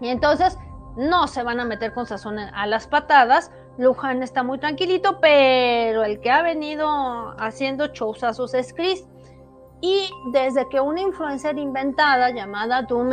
Y 0.00 0.08
entonces 0.08 0.58
no 0.98 1.28
se 1.28 1.44
van 1.44 1.60
a 1.60 1.64
meter 1.64 1.94
con 1.94 2.06
sazón 2.06 2.38
a 2.38 2.66
las 2.66 2.88
patadas. 2.88 3.52
Luján 3.78 4.22
está 4.22 4.42
muy 4.42 4.58
tranquilito, 4.58 5.20
pero 5.20 6.02
el 6.04 6.20
que 6.20 6.30
ha 6.30 6.42
venido 6.42 6.86
haciendo 7.38 7.86
showsazos 7.86 8.52
es 8.54 8.74
Chris. 8.74 9.06
Y 9.80 10.10
desde 10.32 10.68
que 10.68 10.80
una 10.80 11.00
influencer 11.00 11.56
inventada 11.56 12.30
llamada 12.30 12.82
Du 12.82 13.08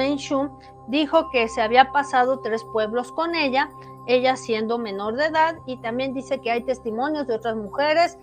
dijo 0.87 1.29
que 1.29 1.47
se 1.47 1.61
había 1.61 1.91
pasado 1.91 2.39
tres 2.39 2.63
pueblos 2.73 3.11
con 3.11 3.35
ella, 3.35 3.69
ella 4.07 4.35
siendo 4.35 4.79
menor 4.79 5.15
de 5.15 5.25
edad, 5.25 5.55
y 5.67 5.77
también 5.77 6.13
dice 6.13 6.41
que 6.41 6.49
hay 6.49 6.63
testimonios 6.63 7.27
de 7.27 7.35
otras 7.35 7.55
mujeres 7.55 8.17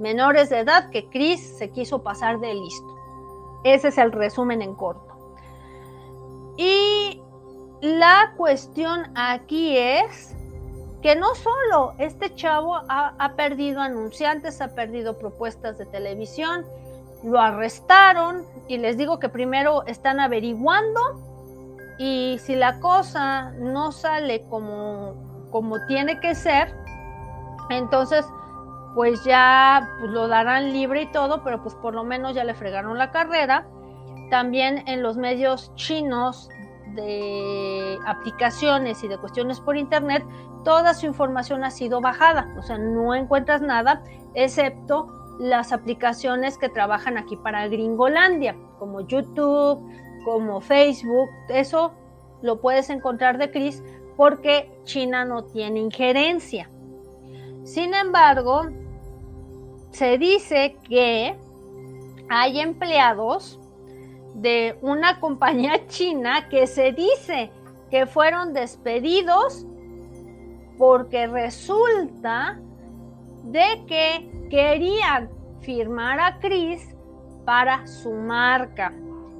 menores 0.00 0.50
de 0.50 0.58
edad 0.58 0.90
que 0.90 1.08
Chris 1.08 1.56
se 1.56 1.70
quiso 1.70 2.02
pasar 2.02 2.40
de 2.40 2.52
listo. 2.52 2.96
Ese 3.62 3.88
es 3.88 3.98
el 3.98 4.10
resumen 4.10 4.60
en 4.60 4.74
corto. 4.74 5.14
Y 6.56 7.03
la 7.84 8.32
cuestión 8.38 9.12
aquí 9.14 9.76
es 9.76 10.34
que 11.02 11.16
no 11.16 11.34
solo 11.34 11.92
este 11.98 12.34
chavo 12.34 12.76
ha, 12.88 13.32
perdido 13.36 13.82
anunciantes, 13.82 14.62
ha 14.62 14.74
perdido 14.74 15.18
propuestas 15.18 15.76
de 15.76 15.84
televisión, 15.84 16.64
lo 17.22 17.38
arrestaron 17.38 18.46
y 18.68 18.78
les 18.78 18.96
digo 18.96 19.18
que 19.18 19.28
primero 19.28 19.84
están 19.84 20.18
averiguando 20.18 20.98
y 21.98 22.38
si 22.42 22.56
la 22.56 22.80
cosa 22.80 23.50
no 23.58 23.92
sale 23.92 24.46
como, 24.48 25.48
como 25.50 25.84
tiene 25.84 26.20
que 26.20 26.34
ser, 26.34 26.74
entonces 27.68 28.24
pues 28.94 29.22
ya 29.24 29.90
pues, 30.00 30.10
lo 30.10 30.26
darán 30.26 30.72
libre 30.72 31.02
y 31.02 31.12
todo, 31.12 31.44
pero 31.44 31.62
pues 31.62 31.74
por 31.74 31.92
lo 31.94 32.02
menos 32.02 32.34
ya 32.34 32.44
le 32.44 32.54
fregaron 32.54 32.96
la 32.96 33.10
carrera. 33.10 33.66
También 34.30 34.88
en 34.88 35.02
los 35.02 35.18
medios 35.18 35.70
chinos 35.74 36.48
de 36.94 37.98
aplicaciones 38.06 39.02
y 39.04 39.08
de 39.08 39.18
cuestiones 39.18 39.60
por 39.60 39.76
internet, 39.76 40.24
toda 40.64 40.94
su 40.94 41.06
información 41.06 41.64
ha 41.64 41.70
sido 41.70 42.00
bajada, 42.00 42.54
o 42.58 42.62
sea, 42.62 42.78
no 42.78 43.14
encuentras 43.14 43.60
nada 43.60 44.02
excepto 44.34 45.08
las 45.38 45.72
aplicaciones 45.72 46.58
que 46.58 46.68
trabajan 46.68 47.18
aquí 47.18 47.36
para 47.36 47.66
Gringolandia, 47.68 48.56
como 48.78 49.00
YouTube, 49.00 49.82
como 50.24 50.60
Facebook, 50.60 51.28
eso 51.48 51.92
lo 52.42 52.60
puedes 52.60 52.90
encontrar 52.90 53.38
de 53.38 53.50
Chris 53.50 53.82
porque 54.16 54.70
China 54.84 55.24
no 55.24 55.44
tiene 55.44 55.80
injerencia. 55.80 56.70
Sin 57.64 57.94
embargo, 57.94 58.68
se 59.90 60.18
dice 60.18 60.76
que 60.88 61.36
hay 62.28 62.60
empleados 62.60 63.58
de 64.34 64.78
una 64.82 65.20
compañía 65.20 65.86
china 65.88 66.48
que 66.48 66.66
se 66.66 66.92
dice 66.92 67.50
que 67.90 68.06
fueron 68.06 68.52
despedidos 68.52 69.66
porque 70.78 71.26
resulta 71.26 72.60
de 73.44 73.84
que 73.86 74.48
querían 74.50 75.30
firmar 75.60 76.18
a 76.18 76.38
Chris 76.40 76.94
para 77.44 77.86
su 77.86 78.12
marca. 78.12 78.92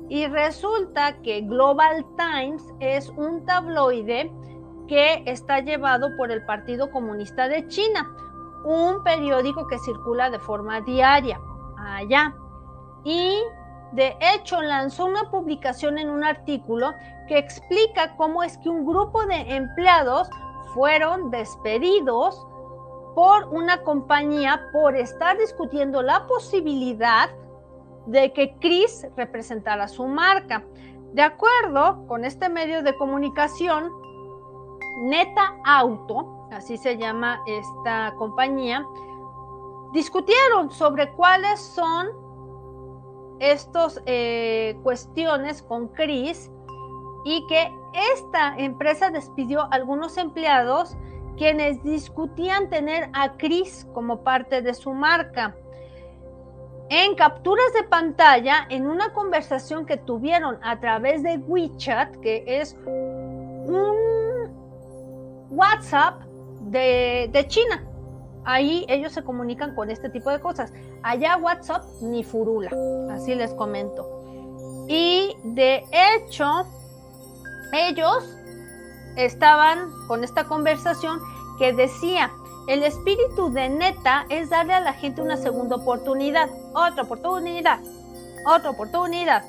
Y 0.08 0.26
resulta 0.26 1.16
que 1.22 1.40
Global 1.40 2.04
Times 2.16 2.62
es 2.78 3.08
un 3.10 3.44
tabloide 3.46 4.30
que 4.86 5.22
está 5.26 5.60
llevado 5.60 6.14
por 6.16 6.30
el 6.30 6.44
Partido 6.44 6.90
Comunista 6.90 7.48
de 7.48 7.66
China, 7.68 8.14
un 8.64 9.02
periódico 9.02 9.66
que 9.66 9.78
circula 9.78 10.30
de 10.30 10.38
forma 10.38 10.82
diaria 10.82 11.40
allá. 11.78 12.34
Y 13.02 13.38
de 13.94 14.16
hecho 14.20 14.60
lanzó 14.60 15.06
una 15.06 15.30
publicación 15.30 15.98
en 15.98 16.10
un 16.10 16.24
artículo 16.24 16.94
que 17.28 17.38
explica 17.38 18.16
cómo 18.16 18.42
es 18.42 18.58
que 18.58 18.68
un 18.68 18.84
grupo 18.84 19.24
de 19.26 19.54
empleados 19.54 20.28
fueron 20.74 21.30
despedidos 21.30 22.44
por 23.14 23.44
una 23.52 23.82
compañía 23.82 24.68
por 24.72 24.96
estar 24.96 25.38
discutiendo 25.38 26.02
la 26.02 26.26
posibilidad 26.26 27.30
de 28.06 28.32
que 28.32 28.56
Chris 28.58 29.06
representara 29.16 29.86
su 29.86 30.06
marca. 30.06 30.64
De 31.12 31.22
acuerdo 31.22 32.04
con 32.08 32.24
este 32.24 32.48
medio 32.48 32.82
de 32.82 32.96
comunicación, 32.96 33.92
Neta 35.02 35.54
Auto, 35.64 36.48
así 36.50 36.76
se 36.76 36.96
llama 36.96 37.40
esta 37.46 38.12
compañía, 38.18 38.84
discutieron 39.92 40.72
sobre 40.72 41.12
cuáles 41.12 41.60
son 41.60 42.23
estas 43.40 44.00
eh, 44.06 44.76
cuestiones 44.82 45.62
con 45.62 45.88
Chris 45.88 46.50
y 47.24 47.46
que 47.46 47.70
esta 48.14 48.56
empresa 48.58 49.10
despidió 49.10 49.62
a 49.62 49.68
algunos 49.70 50.16
empleados 50.18 50.96
quienes 51.36 51.82
discutían 51.82 52.70
tener 52.70 53.10
a 53.12 53.36
Chris 53.36 53.86
como 53.92 54.22
parte 54.22 54.62
de 54.62 54.74
su 54.74 54.92
marca 54.92 55.54
en 56.90 57.14
capturas 57.14 57.72
de 57.72 57.82
pantalla 57.84 58.66
en 58.68 58.86
una 58.86 59.12
conversación 59.12 59.86
que 59.86 59.96
tuvieron 59.96 60.58
a 60.62 60.78
través 60.80 61.22
de 61.22 61.38
WeChat, 61.38 62.16
que 62.16 62.44
es 62.46 62.76
un 62.84 64.04
WhatsApp 65.50 66.22
de, 66.60 67.44
China. 67.48 67.82
Ahí 68.44 68.84
ellos 68.88 69.12
se 69.12 69.22
comunican 69.22 69.74
con 69.74 69.90
este 69.90 70.10
tipo 70.10 70.30
de 70.30 70.40
cosas. 70.40 70.72
Allá 71.02 71.36
WhatsApp 71.36 71.84
ni 72.02 72.24
furula, 72.24 72.70
así 73.10 73.34
les 73.34 73.52
comento. 73.54 74.24
Y 74.88 75.34
de 75.44 75.84
hecho, 75.90 76.66
ellos 77.72 78.36
estaban 79.16 79.90
con 80.08 80.24
esta 80.24 80.44
conversación 80.44 81.20
que 81.58 81.72
decía, 81.72 82.30
el 82.66 82.82
espíritu 82.82 83.52
de 83.52 83.68
neta 83.68 84.26
es 84.28 84.50
darle 84.50 84.74
a 84.74 84.80
la 84.80 84.92
gente 84.92 85.22
una 85.22 85.36
segunda 85.36 85.76
oportunidad, 85.76 86.48
otra 86.74 87.02
oportunidad, 87.02 87.80
otra 88.46 88.70
oportunidad. 88.70 89.44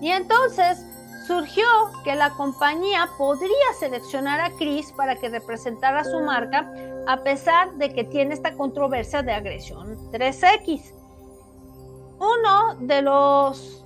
Y 0.00 0.10
entonces 0.10 0.84
surgió 1.28 1.66
que 2.04 2.14
la 2.14 2.30
compañía 2.30 3.06
podría 3.18 3.52
seleccionar 3.78 4.40
a 4.40 4.50
Chris 4.56 4.92
para 4.92 5.16
que 5.16 5.28
representara 5.28 6.02
su 6.02 6.20
marca 6.20 6.72
a 7.06 7.18
pesar 7.18 7.74
de 7.74 7.92
que 7.92 8.02
tiene 8.04 8.32
esta 8.32 8.54
controversia 8.56 9.22
de 9.22 9.32
agresión 9.32 10.10
3X. 10.10 10.94
Uno 12.18 12.76
de 12.80 13.02
los 13.02 13.84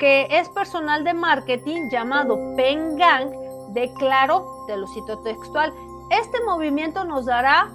que 0.00 0.26
es 0.30 0.50
personal 0.50 1.02
de 1.02 1.14
marketing 1.14 1.88
llamado 1.90 2.36
Pengang 2.56 3.32
declaró, 3.72 4.64
te 4.66 4.76
lo 4.76 4.86
cito 4.88 5.18
textual, 5.20 5.72
este 6.10 6.44
movimiento 6.44 7.04
nos 7.04 7.24
dará 7.24 7.70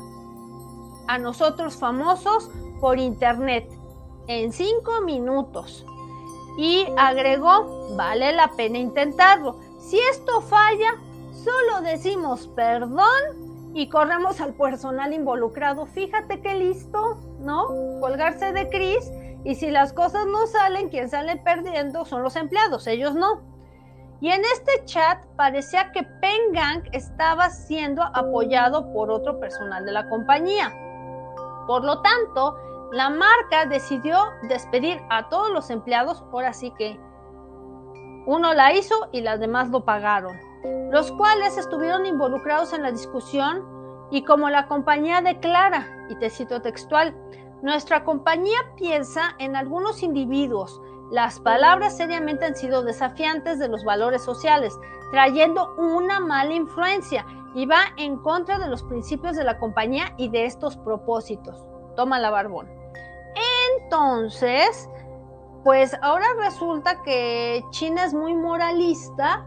a 1.08 1.18
nosotros 1.18 1.76
famosos 1.76 2.52
por 2.80 3.00
internet 3.00 3.68
en 4.28 4.52
cinco 4.54 5.02
minutos. 5.02 5.86
Y 6.58 6.88
agregó, 6.98 7.96
vale 7.96 8.32
la 8.32 8.50
pena 8.56 8.78
intentarlo. 8.78 9.60
Si 9.80 10.00
esto 10.12 10.42
falla, 10.42 10.96
solo 11.32 11.82
decimos 11.82 12.48
perdón 12.56 13.72
y 13.74 13.90
corremos 13.90 14.40
al 14.40 14.54
personal 14.54 15.14
involucrado. 15.14 15.86
Fíjate 15.86 16.42
qué 16.42 16.56
listo, 16.56 17.18
¿no? 17.40 17.68
Colgarse 18.00 18.54
de 18.54 18.70
Chris 18.70 19.12
y 19.44 19.56
si 19.56 19.70
las 19.70 19.94
cosas 19.94 20.26
no 20.26 20.48
salen, 20.48 20.90
quien 20.90 21.10
sale 21.10 21.38
perdiendo 21.38 22.04
son 22.06 22.24
los 22.24 22.36
empleados, 22.36 22.88
ellos 22.88 23.14
no. 23.14 23.42
Y 24.22 24.30
en 24.30 24.42
este 24.42 24.86
chat 24.86 25.24
parecía 25.36 25.92
que 25.92 26.02
Pengang 26.04 26.84
estaba 26.94 27.50
siendo 27.52 28.02
apoyado 28.02 28.92
por 28.92 29.12
otro 29.12 29.40
personal 29.40 29.86
de 29.86 29.92
la 29.92 30.10
compañía. 30.10 30.74
Por 31.68 31.84
lo 31.84 32.02
tanto, 32.02 32.58
la 32.96 33.10
marca 33.10 33.66
decidió 33.68 34.18
despedir 34.44 35.02
a 35.10 35.28
todos 35.28 35.52
los 35.52 35.70
empleados, 35.70 36.24
ahora 36.32 36.54
sí 36.54 36.72
que 36.78 36.98
uno 38.26 38.54
la 38.54 38.72
hizo 38.72 38.96
y 39.12 39.20
las 39.20 39.42
demás 39.42 39.70
lo 39.70 39.84
pagaron, 39.84 40.40
los 40.92 41.12
cuales 41.12 41.58
estuvieron 41.58 42.06
involucrados 42.06 42.72
en 42.72 42.84
la 42.84 42.92
discusión 42.92 43.66
y 44.12 44.24
como 44.24 44.50
la 44.50 44.68
compañía 44.68 45.22
declara, 45.22 46.08
y 46.10 46.16
te 46.16 46.30
cito 46.30 46.62
textual, 46.62 47.14
nuestra 47.62 48.06
compañía 48.06 48.60
piensa 48.78 49.36
en 49.40 49.58
algunos 49.58 50.02
individuos 50.02 50.80
las 51.12 51.40
palabras 51.42 51.98
seriamente 51.98 52.46
han 52.46 52.56
sido 52.56 52.82
desafiantes 52.82 53.60
de 53.60 53.68
los 53.68 53.84
valores 53.84 54.24
sociales, 54.24 54.74
trayendo 55.12 55.76
una 55.78 56.22
mala 56.22 56.54
influencia 56.54 57.26
y 57.54 57.66
va 57.66 57.82
en 57.98 58.18
contra 58.18 58.58
de 58.58 58.70
los 58.70 58.84
principios 58.84 59.36
de 59.36 59.44
la 59.44 59.60
compañía 59.60 60.14
y 60.18 60.30
de 60.30 60.46
estos 60.46 60.78
propósitos. 60.78 61.64
Toma 61.96 62.20
la 62.20 62.32
barbón. 62.32 62.85
Entonces, 63.82 64.90
pues 65.64 65.96
ahora 66.02 66.28
resulta 66.38 67.02
que 67.04 67.64
China 67.72 68.06
es 68.06 68.14
muy 68.14 68.36
moralista 68.36 69.46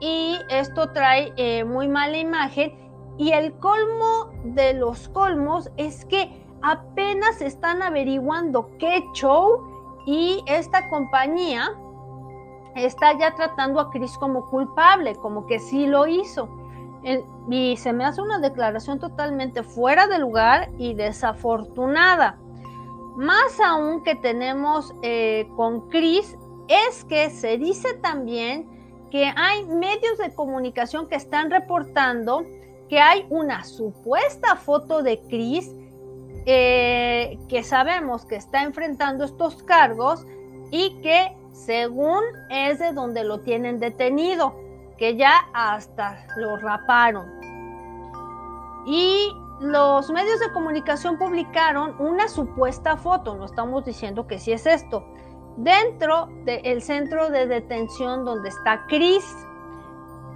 y 0.00 0.38
esto 0.50 0.92
trae 0.92 1.32
eh, 1.36 1.64
muy 1.64 1.88
mala 1.88 2.16
imagen 2.16 2.86
y 3.16 3.30
el 3.30 3.54
colmo 3.58 4.30
de 4.44 4.74
los 4.74 5.08
colmos 5.08 5.70
es 5.76 6.04
que 6.04 6.44
apenas 6.62 7.40
están 7.40 7.82
averiguando 7.82 8.70
qué 8.78 9.04
show 9.14 10.02
y 10.04 10.42
esta 10.46 10.88
compañía 10.88 11.70
está 12.74 13.16
ya 13.18 13.34
tratando 13.34 13.80
a 13.80 13.90
Chris 13.90 14.18
como 14.18 14.46
culpable, 14.46 15.14
como 15.16 15.46
que 15.46 15.58
sí 15.58 15.86
lo 15.86 16.06
hizo. 16.06 16.48
y 17.48 17.76
se 17.76 17.92
me 17.92 18.04
hace 18.04 18.20
una 18.20 18.40
declaración 18.40 18.98
totalmente 18.98 19.62
fuera 19.62 20.08
de 20.08 20.18
lugar 20.18 20.70
y 20.76 20.94
desafortunada. 20.94 22.36
Más 23.16 23.58
aún 23.60 24.02
que 24.02 24.14
tenemos 24.14 24.94
eh, 25.02 25.48
con 25.56 25.88
Chris 25.88 26.36
es 26.68 27.04
que 27.04 27.30
se 27.30 27.56
dice 27.56 27.94
también 27.94 28.68
que 29.10 29.32
hay 29.34 29.64
medios 29.64 30.18
de 30.18 30.34
comunicación 30.34 31.08
que 31.08 31.14
están 31.14 31.50
reportando 31.50 32.44
que 32.88 33.00
hay 33.00 33.26
una 33.30 33.64
supuesta 33.64 34.56
foto 34.56 35.02
de 35.02 35.20
Chris 35.28 35.74
eh, 36.44 37.38
que 37.48 37.62
sabemos 37.64 38.24
que 38.24 38.36
está 38.36 38.62
enfrentando 38.62 39.24
estos 39.24 39.62
cargos 39.62 40.24
y 40.70 41.00
que 41.00 41.36
según 41.52 42.22
es 42.50 42.78
de 42.78 42.92
donde 42.92 43.24
lo 43.24 43.40
tienen 43.40 43.80
detenido, 43.80 44.54
que 44.98 45.16
ya 45.16 45.32
hasta 45.52 46.26
lo 46.36 46.56
raparon. 46.56 47.26
Y 48.86 49.32
los 49.60 50.10
medios 50.10 50.40
de 50.40 50.52
comunicación 50.52 51.18
publicaron 51.18 51.96
una 51.98 52.28
supuesta 52.28 52.96
foto, 52.96 53.36
no 53.36 53.46
estamos 53.46 53.84
diciendo 53.84 54.26
que 54.26 54.38
sí 54.38 54.52
es 54.52 54.66
esto, 54.66 55.06
dentro 55.56 56.28
del 56.44 56.82
centro 56.82 57.30
de 57.30 57.46
detención 57.46 58.24
donde 58.24 58.50
está 58.50 58.84
Chris 58.88 59.24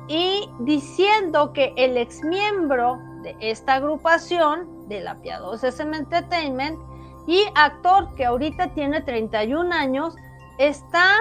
y 0.09 0.49
diciendo 0.61 1.53
que 1.53 1.75
el 1.77 1.97
exmiembro 1.97 2.99
de 3.23 3.37
esta 3.41 3.75
agrupación 3.75 4.89
de 4.89 5.03
la 5.03 5.17
Piadosa 5.17 5.69
SM 5.69 5.97
Entertainment 5.97 6.79
y 7.27 7.45
actor 7.55 8.15
que 8.15 8.25
ahorita 8.25 8.73
tiene 8.73 9.03
31 9.03 9.73
años 9.73 10.17
está 10.59 11.15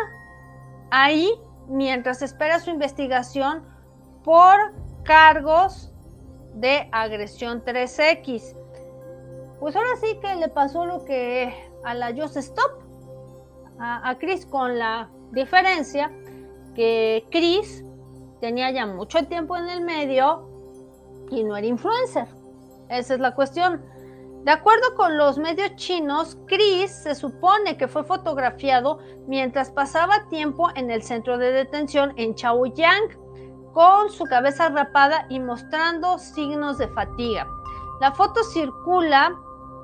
ahí 0.90 1.30
mientras 1.68 2.22
espera 2.22 2.60
su 2.60 2.70
investigación 2.72 3.64
por 4.24 4.74
cargos 5.04 5.89
de 6.60 6.90
agresión 6.92 7.64
3X. 7.64 8.56
Pues 9.60 9.76
ahora 9.76 9.96
sí 10.02 10.18
que 10.22 10.36
le 10.36 10.48
pasó 10.50 10.86
lo 10.86 11.04
que 11.06 11.54
a 11.84 11.94
la 11.94 12.14
Just 12.14 12.38
Stop, 12.38 12.72
a, 13.80 14.10
a 14.10 14.18
Chris, 14.18 14.46
con 14.46 14.78
la 14.78 15.10
diferencia 15.32 16.12
que 16.76 17.26
Chris 17.30 17.84
tenía 18.40 18.72
ya 18.72 18.86
mucho 18.86 19.26
tiempo 19.26 19.58
en 19.58 19.70
el 19.70 19.82
medio 19.82 20.48
y 21.30 21.44
no 21.44 21.58
era 21.58 21.68
influencer. 21.68 22.28
Esa 22.90 23.14
es 23.14 23.20
la 23.20 23.36
cuestión. 23.36 23.84
De 24.44 24.52
acuerdo 24.52 24.96
con 24.96 25.18
los 25.18 25.38
medios 25.38 25.76
chinos, 25.76 26.38
Chris 26.48 26.92
se 27.04 27.14
supone 27.14 27.78
que 27.78 27.88
fue 27.88 28.04
fotografiado 28.04 29.00
mientras 29.28 29.70
pasaba 29.70 30.28
tiempo 30.30 30.70
en 30.76 30.90
el 30.90 31.04
centro 31.04 31.38
de 31.38 31.52
detención 31.52 32.14
en 32.16 32.36
Chaoyang, 32.36 33.04
con 33.80 34.10
su 34.10 34.26
cabeza 34.26 34.68
rapada 34.68 35.26
y 35.30 35.40
mostrando 35.40 36.18
signos 36.18 36.78
de 36.80 36.90
fatiga. 36.90 37.48
La 38.02 38.12
foto 38.12 38.44
circula 38.44 39.34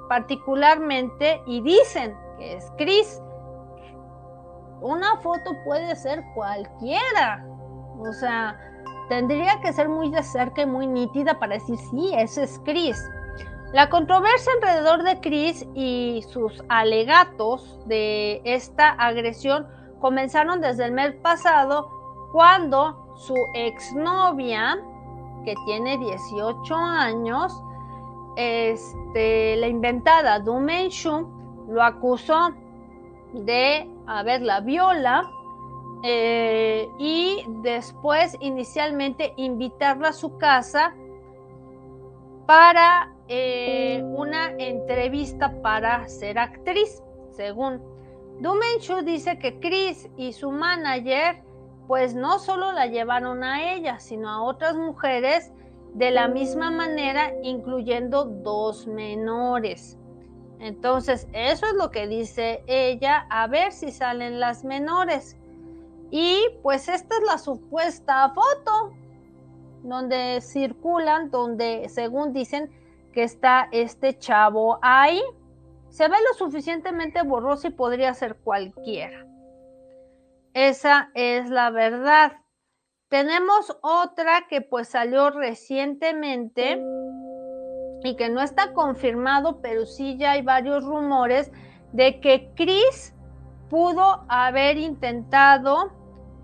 particularmente 0.10 1.42
y 1.46 1.62
dicen 1.62 2.14
que 2.38 2.58
es 2.58 2.70
Chris. 2.78 3.22
Una 4.82 5.16
foto 5.22 5.52
puede 5.64 5.96
ser 5.96 6.26
cualquiera, 6.34 7.48
o 7.98 8.12
sea, 8.12 8.60
tendría 9.08 9.62
que 9.62 9.72
ser 9.72 9.88
muy 9.88 10.12
de 10.12 10.24
cerca 10.24 10.64
y 10.64 10.66
muy 10.66 10.88
nítida 10.88 11.40
para 11.40 11.54
decir, 11.54 11.78
sí, 11.90 12.12
ese 12.18 12.44
es 12.44 12.60
Chris. 12.66 13.02
La 13.72 13.90
controversia 13.90 14.52
alrededor 14.56 15.04
de 15.04 15.22
Chris 15.22 15.66
y 15.74 16.22
sus 16.34 16.62
alegatos 16.68 17.80
de 17.86 18.42
esta 18.44 18.90
agresión 18.90 19.66
comenzaron 20.02 20.60
desde 20.60 20.84
el 20.84 20.92
mes 20.92 21.16
pasado 21.16 21.88
cuando 22.34 23.05
su 23.16 23.36
exnovia, 23.54 24.78
que 25.44 25.56
tiene 25.66 25.98
18 25.98 26.76
años, 26.76 27.64
este, 28.36 29.56
la 29.58 29.68
inventada 29.68 30.40
Du 30.40 30.60
Menshu, 30.60 31.28
lo 31.70 31.82
acusó 31.82 32.54
de 33.34 33.90
haberla 34.08 34.60
viola 34.60 35.30
eh, 36.04 36.88
y 37.00 37.44
después 37.64 38.38
inicialmente 38.40 39.34
invitarla 39.38 40.10
a 40.10 40.14
su 40.14 40.38
casa 40.38 40.94
para 42.46 43.14
eh, 43.28 44.02
una 44.04 44.52
entrevista 44.52 45.62
para 45.62 46.08
ser 46.08 46.38
actriz, 46.38 47.02
según. 47.32 47.82
Dumenshu 48.40 49.02
dice 49.02 49.40
que 49.40 49.60
Chris 49.60 50.10
y 50.18 50.34
su 50.34 50.52
manager 50.52 51.42
pues 51.88 52.16
no 52.16 52.40
solo 52.40 52.72
la 52.72 52.88
llevaron 52.88 53.44
a 53.44 53.74
ella, 53.74 54.00
sino 54.00 54.30
a 54.30 54.42
otras 54.42 54.76
mujeres 54.76 55.52
de 55.94 56.12
la 56.12 56.28
misma 56.28 56.72
manera, 56.72 57.34
incluyendo 57.42 58.26
dos 58.26 58.88
menores. 58.88 59.98
Entonces, 60.60 61.28
eso 61.34 61.66
es 61.68 61.74
lo 61.74 61.92
que 61.92 62.08
dice 62.08 62.64
ella, 62.68 63.28
a 63.30 63.48
ver 63.48 63.72
si 63.72 63.92
salen 63.92 64.40
las 64.40 64.64
menores. 64.64 65.38
Y 66.12 66.40
pues 66.64 66.88
esta 66.88 67.16
es 67.16 67.24
la 67.26 67.38
supuesta 67.38 68.30
foto 68.34 68.94
donde 69.84 70.42
circulan, 70.42 71.30
donde 71.30 71.88
según 71.90 72.34
dicen 72.34 72.70
que 73.14 73.24
está 73.24 73.70
este 73.72 74.18
chavo 74.18 74.80
ahí. 74.82 75.22
Se 75.90 76.08
ve 76.08 76.18
lo 76.28 76.34
suficientemente 76.38 77.22
borroso 77.24 77.68
y 77.68 77.72
podría 77.72 78.14
ser 78.14 78.36
cualquiera. 78.38 79.26
Esa 80.56 81.10
es 81.16 81.50
la 81.50 81.70
verdad. 81.70 82.32
Tenemos 83.10 83.78
otra 83.82 84.48
que 84.48 84.62
pues 84.62 84.88
salió 84.88 85.30
recientemente 85.30 86.82
y 88.06 88.16
que 88.16 88.30
no 88.30 88.42
está 88.42 88.72
confirmado, 88.72 89.60
pero 89.62 89.86
sí 89.86 90.16
ya 90.18 90.32
hay 90.32 90.44
varios 90.44 90.86
rumores 90.86 91.52
de 91.92 92.22
que 92.22 92.54
Chris 92.56 93.14
pudo 93.70 94.24
haber 94.30 94.78
intentado 94.78 95.92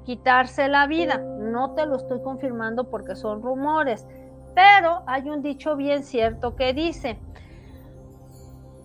quitarse 0.04 0.68
la 0.68 0.88
vida. 0.88 1.18
No 1.18 1.74
te 1.74 1.86
lo 1.86 1.96
estoy 1.96 2.22
confirmando 2.22 2.90
porque 2.90 3.16
son 3.16 3.42
rumores, 3.42 4.06
pero 4.54 5.04
hay 5.08 5.30
un 5.30 5.42
dicho 5.42 5.78
bien 5.78 6.04
cierto 6.04 6.58
que 6.58 6.74
dice, 6.74 7.18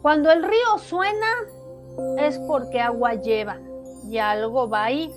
cuando 0.02 0.30
el 0.30 0.44
río 0.44 0.78
suena 0.78 1.26
es 2.16 2.38
porque 2.46 2.80
agua 2.80 3.14
lleva 3.14 3.58
y 4.08 4.18
algo 4.18 4.68
va 4.68 4.84
ahí. 4.84 5.12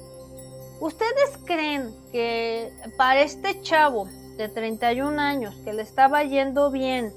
¿Ustedes 0.80 1.38
creen 1.46 1.94
que 2.12 2.72
para 2.98 3.22
este 3.22 3.62
chavo 3.62 4.08
de 4.38 4.48
31 4.48 5.20
años 5.20 5.56
que 5.66 5.74
le 5.74 5.82
estaba 5.82 6.24
yendo 6.24 6.72
bien 6.72 7.14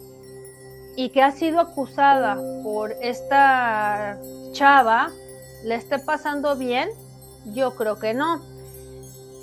y 0.96 1.10
que 1.10 1.22
ha 1.22 1.30
sido 1.30 1.60
acusada 1.60 2.36
por 2.64 2.92
esta 3.00 4.18
chava, 4.52 5.10
le 5.64 5.76
esté 5.76 6.00
pasando 6.00 6.56
bien? 6.56 6.88
Yo 7.54 7.76
creo 7.76 7.98
que 7.98 8.14
no. 8.14 8.42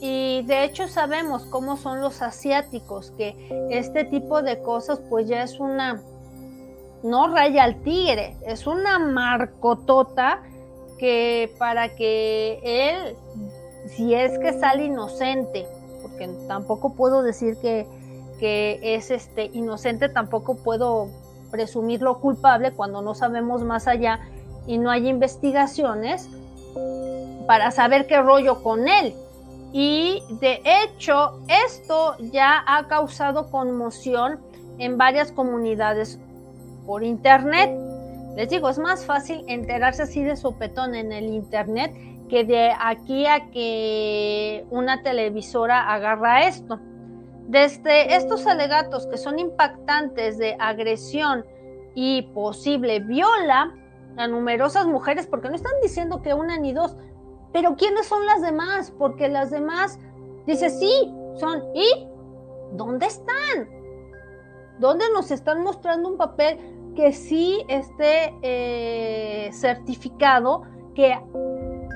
Y 0.01 0.43
de 0.43 0.63
hecho 0.63 0.87
sabemos 0.87 1.45
cómo 1.45 1.77
son 1.77 2.01
los 2.01 2.21
asiáticos, 2.21 3.11
que 3.11 3.35
este 3.69 4.05
tipo 4.05 4.41
de 4.41 4.61
cosas 4.61 5.01
pues 5.09 5.27
ya 5.27 5.43
es 5.43 5.59
una, 5.59 6.01
no 7.03 7.27
raya 7.33 7.63
al 7.63 7.81
tigre, 7.83 8.37
es 8.45 8.65
una 8.65 8.99
marcotota 8.99 10.41
que 10.99 11.51
para 11.57 11.95
que 11.95 12.59
él, 12.63 13.15
si 13.87 14.13
es 14.13 14.37
que 14.39 14.53
sale 14.53 14.85
inocente, 14.85 15.65
porque 16.01 16.29
tampoco 16.47 16.93
puedo 16.93 17.23
decir 17.23 17.57
que, 17.57 17.87
que 18.39 18.79
es 18.83 19.09
este 19.09 19.45
inocente, 19.45 20.09
tampoco 20.09 20.55
puedo 20.55 21.07
presumirlo 21.49 22.19
culpable 22.19 22.71
cuando 22.71 23.01
no 23.01 23.15
sabemos 23.15 23.63
más 23.63 23.87
allá 23.87 24.19
y 24.67 24.77
no 24.77 24.91
hay 24.91 25.07
investigaciones 25.07 26.29
para 27.47 27.71
saber 27.71 28.05
qué 28.05 28.21
rollo 28.21 28.61
con 28.61 28.87
él. 28.87 29.15
Y 29.71 30.23
de 30.39 30.61
hecho, 30.63 31.39
esto 31.65 32.15
ya 32.31 32.63
ha 32.67 32.87
causado 32.87 33.49
conmoción 33.49 34.39
en 34.77 34.97
varias 34.97 35.31
comunidades 35.31 36.19
por 36.85 37.03
internet. 37.03 37.88
Les 38.39 38.47
digo, 38.47 38.69
es 38.69 38.79
más 38.79 39.05
fácil 39.05 39.43
enterarse 39.47 40.03
así 40.03 40.23
de 40.23 40.37
sopetón 40.37 40.95
en 40.95 41.11
el 41.11 41.25
internet 41.25 41.93
que 42.29 42.45
de 42.45 42.71
aquí 42.79 43.25
a 43.25 43.51
que 43.51 44.65
una 44.69 45.03
televisora 45.03 45.93
agarra 45.93 46.47
esto. 46.47 46.79
Desde 47.49 48.15
estos 48.15 48.47
alegatos 48.47 49.07
que 49.07 49.17
son 49.17 49.39
impactantes 49.39 50.37
de 50.37 50.55
agresión 50.57 51.43
y 51.95 52.21
posible 52.33 53.01
viola 53.01 53.75
a 54.15 54.27
numerosas 54.29 54.87
mujeres, 54.87 55.27
porque 55.27 55.49
no 55.49 55.55
están 55.55 55.73
diciendo 55.83 56.21
que 56.21 56.33
una 56.33 56.57
ni 56.57 56.71
dos, 56.71 56.95
pero 57.51 57.75
¿quiénes 57.75 58.07
son 58.07 58.25
las 58.25 58.41
demás? 58.41 58.93
Porque 58.97 59.27
las 59.27 59.51
demás, 59.51 59.99
dice, 60.47 60.69
sí, 60.69 61.13
son, 61.35 61.61
¿y 61.75 62.07
dónde 62.71 63.05
están? 63.05 63.67
¿Dónde 64.79 65.03
nos 65.13 65.29
están 65.29 65.61
mostrando 65.61 66.07
un 66.07 66.15
papel 66.15 66.78
que 66.95 67.11
sí 67.11 67.63
esté 67.67 68.35
eh, 68.41 69.49
certificado 69.51 70.63
que 70.95 71.17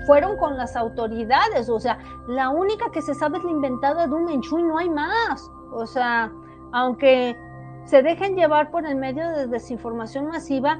fueron 0.05 0.37
con 0.37 0.57
las 0.57 0.75
autoridades, 0.75 1.69
o 1.69 1.79
sea, 1.79 1.97
la 2.27 2.49
única 2.49 2.91
que 2.91 3.01
se 3.01 3.13
sabe 3.13 3.37
es 3.37 3.43
la 3.43 3.51
inventada 3.51 4.07
de 4.07 4.13
un 4.13 4.25
Menchu 4.25 4.59
y 4.59 4.63
no 4.63 4.77
hay 4.77 4.89
más. 4.89 5.49
O 5.71 5.85
sea, 5.85 6.31
aunque 6.71 7.37
se 7.85 8.01
dejen 8.01 8.35
llevar 8.35 8.71
por 8.71 8.85
el 8.85 8.95
medio 8.95 9.27
de 9.29 9.47
desinformación 9.47 10.27
masiva, 10.27 10.79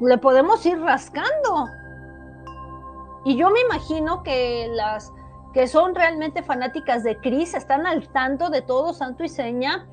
le 0.00 0.18
podemos 0.18 0.64
ir 0.66 0.80
rascando. 0.80 1.66
Y 3.24 3.36
yo 3.36 3.50
me 3.50 3.60
imagino 3.60 4.22
que 4.22 4.68
las 4.72 5.12
que 5.52 5.66
son 5.66 5.94
realmente 5.94 6.42
fanáticas 6.42 7.02
de 7.02 7.18
Cris 7.18 7.54
están 7.54 7.86
al 7.86 8.08
tanto 8.08 8.50
de 8.50 8.62
todo 8.62 8.92
santo 8.92 9.24
y 9.24 9.28
seña. 9.28 9.86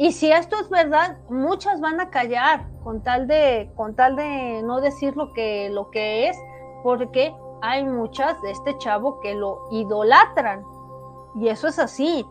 Y 0.00 0.12
si 0.12 0.32
esto 0.32 0.56
es 0.58 0.70
verdad, 0.70 1.18
muchas 1.28 1.78
van 1.78 2.00
a 2.00 2.08
callar 2.08 2.66
con 2.82 3.02
tal 3.02 3.26
de, 3.26 3.70
con 3.76 3.94
tal 3.94 4.16
de 4.16 4.62
no 4.62 4.80
decir 4.80 5.14
lo 5.14 5.30
que, 5.34 5.68
lo 5.68 5.90
que 5.90 6.26
es 6.28 6.38
porque 6.82 7.34
hay 7.60 7.84
muchas 7.84 8.40
de 8.40 8.50
este 8.50 8.78
chavo 8.78 9.20
que 9.20 9.34
lo 9.34 9.60
idolatran. 9.70 10.64
Y 11.34 11.48
eso 11.48 11.68
es 11.68 11.78
así. 11.78 12.24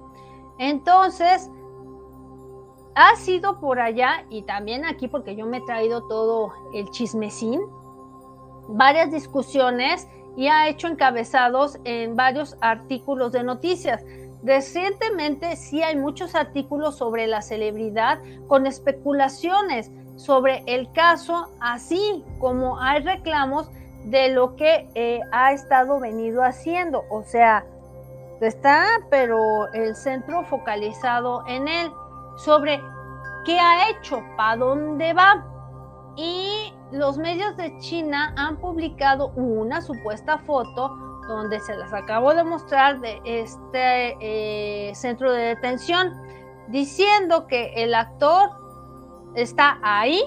Entonces, 0.57 1.51
ha 2.95 3.15
sido 3.17 3.59
por 3.59 3.79
allá 3.79 4.25
y 4.31 4.41
también 4.41 4.83
aquí 4.83 5.07
porque 5.07 5.35
yo 5.35 5.45
me 5.45 5.57
he 5.57 5.61
traído 5.61 6.07
todo 6.07 6.51
el 6.73 6.89
chismecín, 6.89 7.61
varias 8.67 9.11
discusiones 9.11 10.07
y 10.35 10.47
ha 10.47 10.69
hecho 10.69 10.87
encabezados 10.87 11.77
en 11.83 12.15
varios 12.15 12.57
artículos 12.61 13.31
de 13.31 13.43
noticias. 13.43 14.03
Recientemente 14.43 15.55
sí 15.55 15.83
hay 15.83 15.97
muchos 15.97 16.33
artículos 16.33 16.97
sobre 16.97 17.27
la 17.27 17.41
celebridad 17.41 18.19
con 18.47 18.67
especulaciones 18.67 19.91
sobre 20.15 20.63
el 20.65 20.91
caso, 20.91 21.47
así 21.61 22.25
como 22.39 22.79
hay 22.79 23.01
reclamos 23.01 23.69
de 24.03 24.29
lo 24.29 24.55
que 24.55 24.89
eh, 24.95 25.21
ha 25.31 25.53
estado 25.53 25.99
venido 25.99 26.43
haciendo. 26.43 27.03
O 27.09 27.23
sea, 27.23 27.65
está, 28.41 28.85
pero 29.09 29.71
el 29.73 29.95
centro 29.95 30.43
focalizado 30.43 31.43
en 31.47 31.67
él, 31.67 31.91
sobre 32.37 32.81
qué 33.45 33.59
ha 33.59 33.89
hecho, 33.89 34.21
para 34.35 34.57
dónde 34.57 35.13
va. 35.13 35.45
Y 36.15 36.73
los 36.91 37.17
medios 37.17 37.55
de 37.55 37.77
China 37.77 38.33
han 38.35 38.57
publicado 38.57 39.29
una 39.35 39.81
supuesta 39.81 40.37
foto 40.39 41.08
donde 41.35 41.59
se 41.59 41.77
las 41.77 41.93
acabo 41.93 42.33
de 42.33 42.43
mostrar 42.43 42.99
de 42.99 43.21
este 43.23 44.17
eh, 44.19 44.93
centro 44.95 45.31
de 45.31 45.55
detención, 45.55 46.13
diciendo 46.67 47.47
que 47.47 47.73
el 47.75 47.93
actor 47.93 48.49
está 49.35 49.79
ahí 49.81 50.21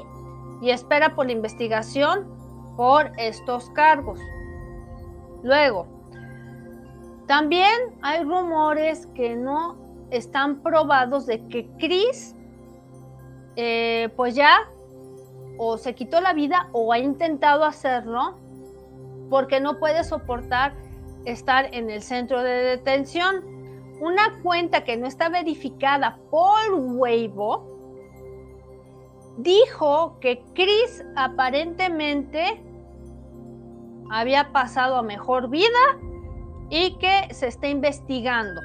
y 0.61 0.71
espera 0.71 1.15
por 1.15 1.27
la 1.27 1.33
investigación 1.33 2.29
por 2.77 3.13
estos 3.19 3.69
cargos. 3.71 4.21
Luego, 5.43 5.87
también 7.27 7.99
hay 8.03 8.23
rumores 8.23 9.07
que 9.15 9.35
no 9.37 9.77
están 10.11 10.63
probados 10.63 11.27
de 11.27 11.47
que 11.49 11.69
Chris, 11.79 12.37
eh, 13.57 14.09
pues 14.17 14.35
ya, 14.35 14.69
o 15.59 15.77
se 15.79 15.95
quitó 15.95 16.21
la 16.21 16.33
vida 16.33 16.69
o 16.73 16.93
ha 16.93 16.99
intentado 16.99 17.65
hacerlo 17.65 18.39
porque 19.31 19.61
no 19.61 19.79
puede 19.79 20.05
soportar 20.05 20.75
estar 21.25 21.69
en 21.73 21.91
el 21.91 22.03
centro 22.03 22.43
de 22.43 22.51
detención. 22.51 23.45
Una 24.01 24.41
cuenta 24.43 24.85
que 24.85 24.97
no 24.97 25.07
está 25.07 25.29
verificada 25.29 26.19
por 26.31 26.75
Weibo 26.75 27.73
dijo 29.39 30.19
que 30.21 30.43
Chris 30.55 31.05
aparentemente 31.17 32.63
había 34.11 34.53
pasado 34.53 34.97
a 34.97 35.03
mejor 35.03 35.49
vida 35.49 35.69
y 36.69 36.99
que 36.99 37.33
se 37.33 37.49
está 37.49 37.69
investigando. 37.69 38.61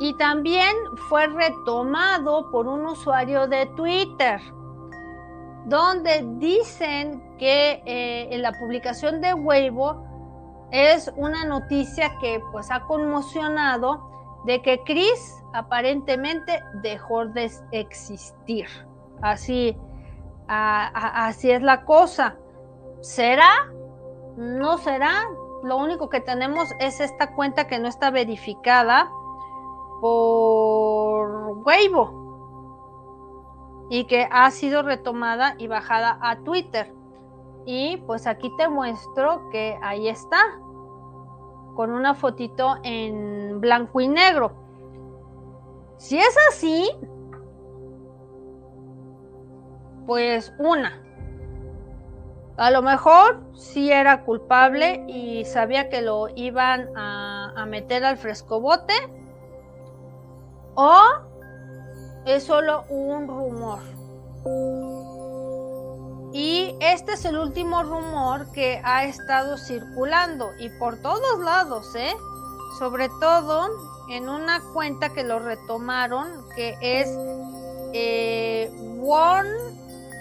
Y 0.00 0.16
también 0.16 0.74
fue 1.08 1.26
retomado 1.26 2.50
por 2.50 2.66
un 2.66 2.86
usuario 2.86 3.46
de 3.46 3.66
Twitter, 3.76 4.40
donde 5.66 6.24
dicen 6.38 7.36
que 7.38 7.82
eh, 7.84 8.28
en 8.30 8.40
la 8.40 8.52
publicación 8.52 9.20
de 9.20 9.34
Weibo 9.34 10.09
es 10.70 11.12
una 11.16 11.44
noticia 11.44 12.16
que 12.20 12.42
pues 12.52 12.70
ha 12.70 12.84
conmocionado 12.84 14.10
de 14.44 14.62
que 14.62 14.82
Chris 14.84 15.42
aparentemente 15.52 16.62
dejó 16.82 17.26
de 17.26 17.50
existir. 17.72 18.66
Así, 19.22 19.76
así 20.48 21.50
es 21.50 21.62
la 21.62 21.84
cosa. 21.84 22.36
¿Será? 23.00 23.68
¿No 24.36 24.78
será? 24.78 25.24
Lo 25.62 25.76
único 25.76 26.08
que 26.08 26.20
tenemos 26.20 26.70
es 26.78 27.00
esta 27.00 27.34
cuenta 27.34 27.66
que 27.66 27.78
no 27.78 27.88
está 27.88 28.10
verificada 28.10 29.10
por 30.00 31.58
Weibo 31.64 32.20
y 33.90 34.04
que 34.04 34.26
ha 34.30 34.50
sido 34.50 34.82
retomada 34.82 35.54
y 35.58 35.66
bajada 35.66 36.18
a 36.22 36.36
Twitter. 36.38 36.94
Y 37.66 37.98
pues 37.98 38.26
aquí 38.26 38.50
te 38.56 38.68
muestro 38.68 39.48
que 39.50 39.78
ahí 39.82 40.08
está, 40.08 40.38
con 41.76 41.92
una 41.92 42.14
fotito 42.14 42.76
en 42.82 43.60
blanco 43.60 44.00
y 44.00 44.08
negro. 44.08 44.52
Si 45.96 46.18
es 46.18 46.36
así, 46.48 46.90
pues 50.06 50.52
una, 50.58 51.02
a 52.56 52.70
lo 52.70 52.82
mejor 52.82 53.40
sí 53.54 53.90
era 53.90 54.24
culpable 54.24 55.04
y 55.08 55.44
sabía 55.44 55.88
que 55.88 56.02
lo 56.02 56.28
iban 56.36 56.88
a, 56.96 57.52
a 57.56 57.66
meter 57.66 58.04
al 58.04 58.18
frescobote 58.18 58.92
o 60.74 61.00
es 62.26 62.44
solo 62.44 62.84
un 62.90 63.28
rumor. 63.28 63.78
Y 66.32 66.76
este 66.80 67.14
es 67.14 67.24
el 67.24 67.36
último 67.36 67.82
rumor 67.82 68.50
que 68.52 68.80
ha 68.84 69.04
estado 69.04 69.58
circulando 69.58 70.50
y 70.58 70.68
por 70.78 70.96
todos 71.02 71.40
lados, 71.40 71.94
¿eh? 71.96 72.12
Sobre 72.78 73.08
todo 73.20 73.68
en 74.10 74.28
una 74.28 74.60
cuenta 74.72 75.10
que 75.10 75.24
lo 75.24 75.40
retomaron, 75.40 76.28
que 76.54 76.76
es 76.80 77.08
eh, 77.92 78.70
One. 79.02 79.50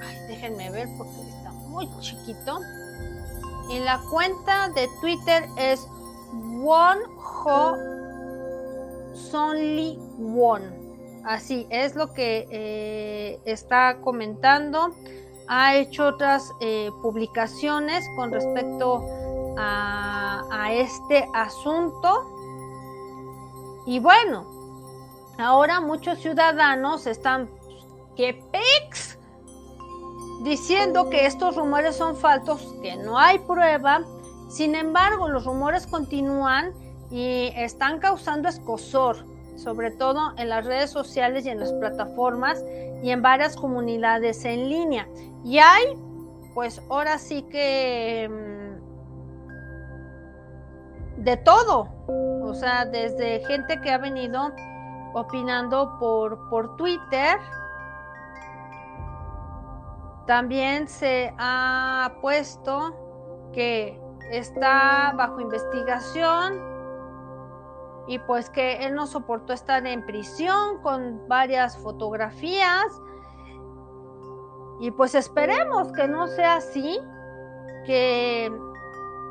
Ay, 0.04 0.18
déjenme 0.28 0.72
ver 0.72 0.88
porque 0.98 1.22
está 1.22 1.52
muy 1.52 1.88
chiquito. 2.00 2.60
Y 3.70 3.80
la 3.80 4.00
cuenta 4.10 4.70
de 4.70 4.90
Twitter 5.02 5.46
es 5.58 5.88
One 6.64 7.02
Ho 7.46 7.76
Sonly 9.14 10.00
One. 10.20 11.22
Así 11.24 11.68
es 11.70 11.96
lo 11.96 12.14
que 12.14 12.48
eh, 12.50 13.40
está 13.46 13.98
comentando. 14.02 14.96
Ha 15.52 15.76
hecho 15.76 16.06
otras 16.06 16.54
eh, 16.60 16.92
publicaciones 17.02 18.08
con 18.16 18.32
respecto 18.32 19.04
a, 19.58 20.70
este 20.72 21.28
asunto 21.34 22.24
y 23.88 24.00
bueno, 24.00 24.46
ahora 25.40 25.82
muchos 25.82 26.20
ciudadanos 26.20 27.08
están 27.08 27.50
que 28.16 28.36
pex 28.52 29.18
diciendo 30.44 31.10
que 31.10 31.26
estos 31.26 31.56
rumores 31.56 31.96
son 31.96 32.16
falsos, 32.16 32.76
que 32.84 32.96
no 32.98 33.18
hay 33.18 33.40
prueba. 33.40 34.02
Sin 34.50 34.76
embargo, 34.76 35.28
los 35.28 35.46
rumores 35.46 35.88
continúan 35.88 36.72
y 37.10 37.52
están 37.56 37.98
causando 37.98 38.48
escosor, 38.48 39.26
sobre 39.56 39.90
todo 39.90 40.34
en 40.38 40.50
las 40.50 40.66
redes 40.66 40.92
sociales 40.92 41.46
y 41.48 41.50
en 41.50 41.60
las 41.60 41.74
plataformas 41.74 42.64
y 43.02 43.10
en 43.10 43.22
varias 43.24 43.56
comunidades 43.56 44.46
en 44.46 44.70
línea. 44.70 45.08
Y 45.44 45.60
hay, 45.60 45.98
pues 46.54 46.82
ahora 46.90 47.18
sí 47.18 47.44
que 47.44 48.30
mm, 48.30 48.60
de 51.24 51.38
todo, 51.38 51.88
o 52.08 52.54
sea, 52.54 52.86
desde 52.86 53.46
gente 53.46 53.80
que 53.82 53.92
ha 53.92 53.98
venido 53.98 54.52
opinando 55.14 55.98
por, 56.00 56.50
por 56.50 56.76
Twitter. 56.78 57.40
También 60.26 60.88
se 60.88 61.34
ha 61.38 62.14
puesto 62.22 62.96
que 63.52 64.00
está 64.32 65.14
bajo 65.16 65.42
investigación 65.42 66.62
y 68.08 68.20
pues 68.20 68.50
que 68.50 68.86
él 68.86 68.94
no 68.96 69.08
soportó 69.08 69.54
estar 69.54 69.86
en 69.86 70.06
prisión 70.06 70.82
con 70.82 71.28
varias 71.28 71.78
fotografías 71.78 72.86
y 74.80 74.92
pues 74.92 75.16
esperemos 75.16 75.92
que 75.92 76.08
no 76.08 76.28
sea 76.28 76.56
así, 76.56 77.00
que 77.86 78.52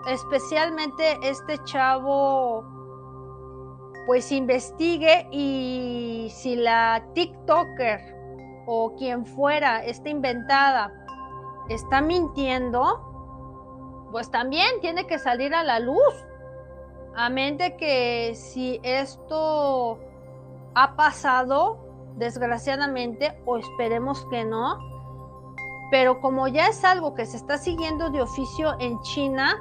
especialmente 0.09 1.18
este 1.22 1.62
chavo 1.64 2.64
pues 4.07 4.32
investigue 4.32 5.28
y 5.30 6.32
si 6.34 6.57
la 6.57 7.05
TikToker 7.14 8.01
o 8.66 8.94
quien 8.96 9.26
fuera 9.26 9.84
está 9.84 10.09
inventada 10.09 10.92
está 11.68 12.01
mintiendo, 12.01 14.09
pues 14.11 14.30
también 14.30 14.80
tiene 14.80 15.07
que 15.07 15.18
salir 15.18 15.55
a 15.55 15.62
la 15.62 15.80
luz. 15.80 16.26
A 17.14 17.28
mente 17.28 17.76
que 17.76 18.34
si 18.34 18.80
esto 18.82 19.99
ha 20.74 20.96
pasado, 20.96 21.78
desgraciadamente, 22.16 23.38
o 23.44 23.59
esperemos 23.59 24.24
que 24.30 24.44
no, 24.44 24.78
pero 25.91 26.20
como 26.20 26.49
ya 26.49 26.68
es 26.68 26.84
algo 26.84 27.14
que 27.14 27.26
se 27.26 27.36
está 27.36 27.59
siguiendo 27.59 28.11
de 28.11 28.20
oficio 28.20 28.74
en 28.78 29.01
China, 29.03 29.59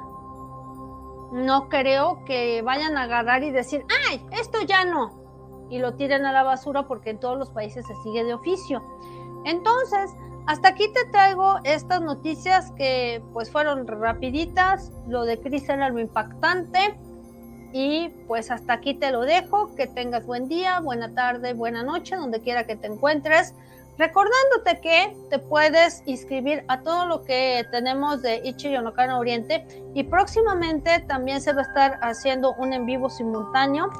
no 1.32 1.68
creo 1.68 2.24
que 2.24 2.62
vayan 2.62 2.96
a 2.96 3.02
agarrar 3.02 3.42
y 3.42 3.50
decir, 3.50 3.84
ay, 4.08 4.24
esto 4.32 4.58
ya 4.66 4.84
no, 4.84 5.66
y 5.70 5.78
lo 5.78 5.94
tiren 5.94 6.24
a 6.24 6.32
la 6.32 6.42
basura 6.42 6.86
porque 6.86 7.10
en 7.10 7.20
todos 7.20 7.38
los 7.38 7.50
países 7.50 7.86
se 7.86 7.94
sigue 8.02 8.24
de 8.24 8.34
oficio. 8.34 8.82
Entonces, 9.44 10.10
hasta 10.46 10.68
aquí 10.68 10.90
te 10.92 11.04
traigo 11.10 11.58
estas 11.64 12.00
noticias 12.00 12.72
que 12.72 13.22
pues 13.32 13.50
fueron 13.50 13.86
rapiditas, 13.86 14.92
lo 15.06 15.24
de 15.24 15.38
Chris 15.40 15.68
era 15.68 15.90
lo 15.90 15.98
impactante 15.98 16.98
y 17.72 18.08
pues 18.26 18.50
hasta 18.50 18.72
aquí 18.72 18.94
te 18.94 19.10
lo 19.10 19.22
dejo, 19.22 19.74
que 19.74 19.86
tengas 19.86 20.24
buen 20.24 20.48
día, 20.48 20.80
buena 20.80 21.14
tarde, 21.14 21.52
buena 21.52 21.82
noche, 21.82 22.16
donde 22.16 22.40
quiera 22.40 22.64
que 22.64 22.76
te 22.76 22.86
encuentres. 22.86 23.54
Recordándote 23.98 24.80
que 24.80 25.16
te 25.28 25.40
puedes 25.40 26.04
inscribir 26.06 26.64
a 26.68 26.82
todo 26.82 27.04
lo 27.06 27.22
que 27.22 27.66
tenemos 27.72 28.22
de 28.22 28.40
Ichi 28.44 28.70
Yonokana 28.70 29.18
Oriente 29.18 29.66
y 29.92 30.04
próximamente 30.04 31.00
también 31.08 31.40
se 31.40 31.52
va 31.52 31.62
a 31.62 31.64
estar 31.64 31.98
haciendo 32.00 32.54
un 32.54 32.72
en 32.72 32.86
vivo 32.86 33.10
simultáneo 33.10 33.90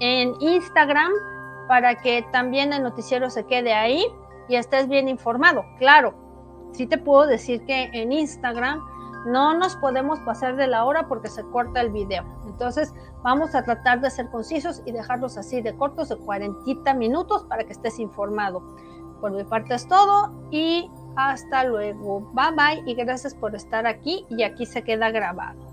en 0.00 0.34
Instagram 0.40 1.10
para 1.68 1.94
que 1.94 2.22
también 2.32 2.74
el 2.74 2.82
noticiero 2.82 3.30
se 3.30 3.46
quede 3.46 3.72
ahí 3.72 4.04
y 4.46 4.56
estés 4.56 4.88
bien 4.88 5.08
informado. 5.08 5.64
Claro, 5.78 6.12
sí 6.72 6.86
te 6.86 6.98
puedo 6.98 7.26
decir 7.26 7.64
que 7.64 7.84
en 7.94 8.12
Instagram 8.12 8.84
no 9.26 9.54
nos 9.54 9.74
podemos 9.76 10.20
pasar 10.20 10.56
de 10.56 10.66
la 10.66 10.84
hora 10.84 11.08
porque 11.08 11.28
se 11.28 11.42
corta 11.44 11.80
el 11.80 11.90
video. 11.90 12.24
Entonces 12.46 12.92
vamos 13.22 13.54
a 13.54 13.64
tratar 13.64 14.00
de 14.00 14.10
ser 14.10 14.28
concisos 14.30 14.82
y 14.84 14.92
dejarlos 14.92 15.38
así 15.38 15.62
de 15.62 15.74
cortos 15.76 16.10
de 16.10 16.16
40 16.16 16.92
minutos 16.94 17.44
para 17.48 17.64
que 17.64 17.72
estés 17.72 17.98
informado. 17.98 18.62
Por 19.20 19.32
mi 19.32 19.44
parte 19.44 19.74
es 19.74 19.86
todo 19.88 20.32
y 20.50 20.90
hasta 21.16 21.64
luego. 21.64 22.20
Bye 22.32 22.52
bye 22.56 22.90
y 22.90 22.94
gracias 22.94 23.34
por 23.34 23.54
estar 23.54 23.86
aquí 23.86 24.24
y 24.28 24.42
aquí 24.42 24.66
se 24.66 24.82
queda 24.82 25.10
grabado. 25.10 25.65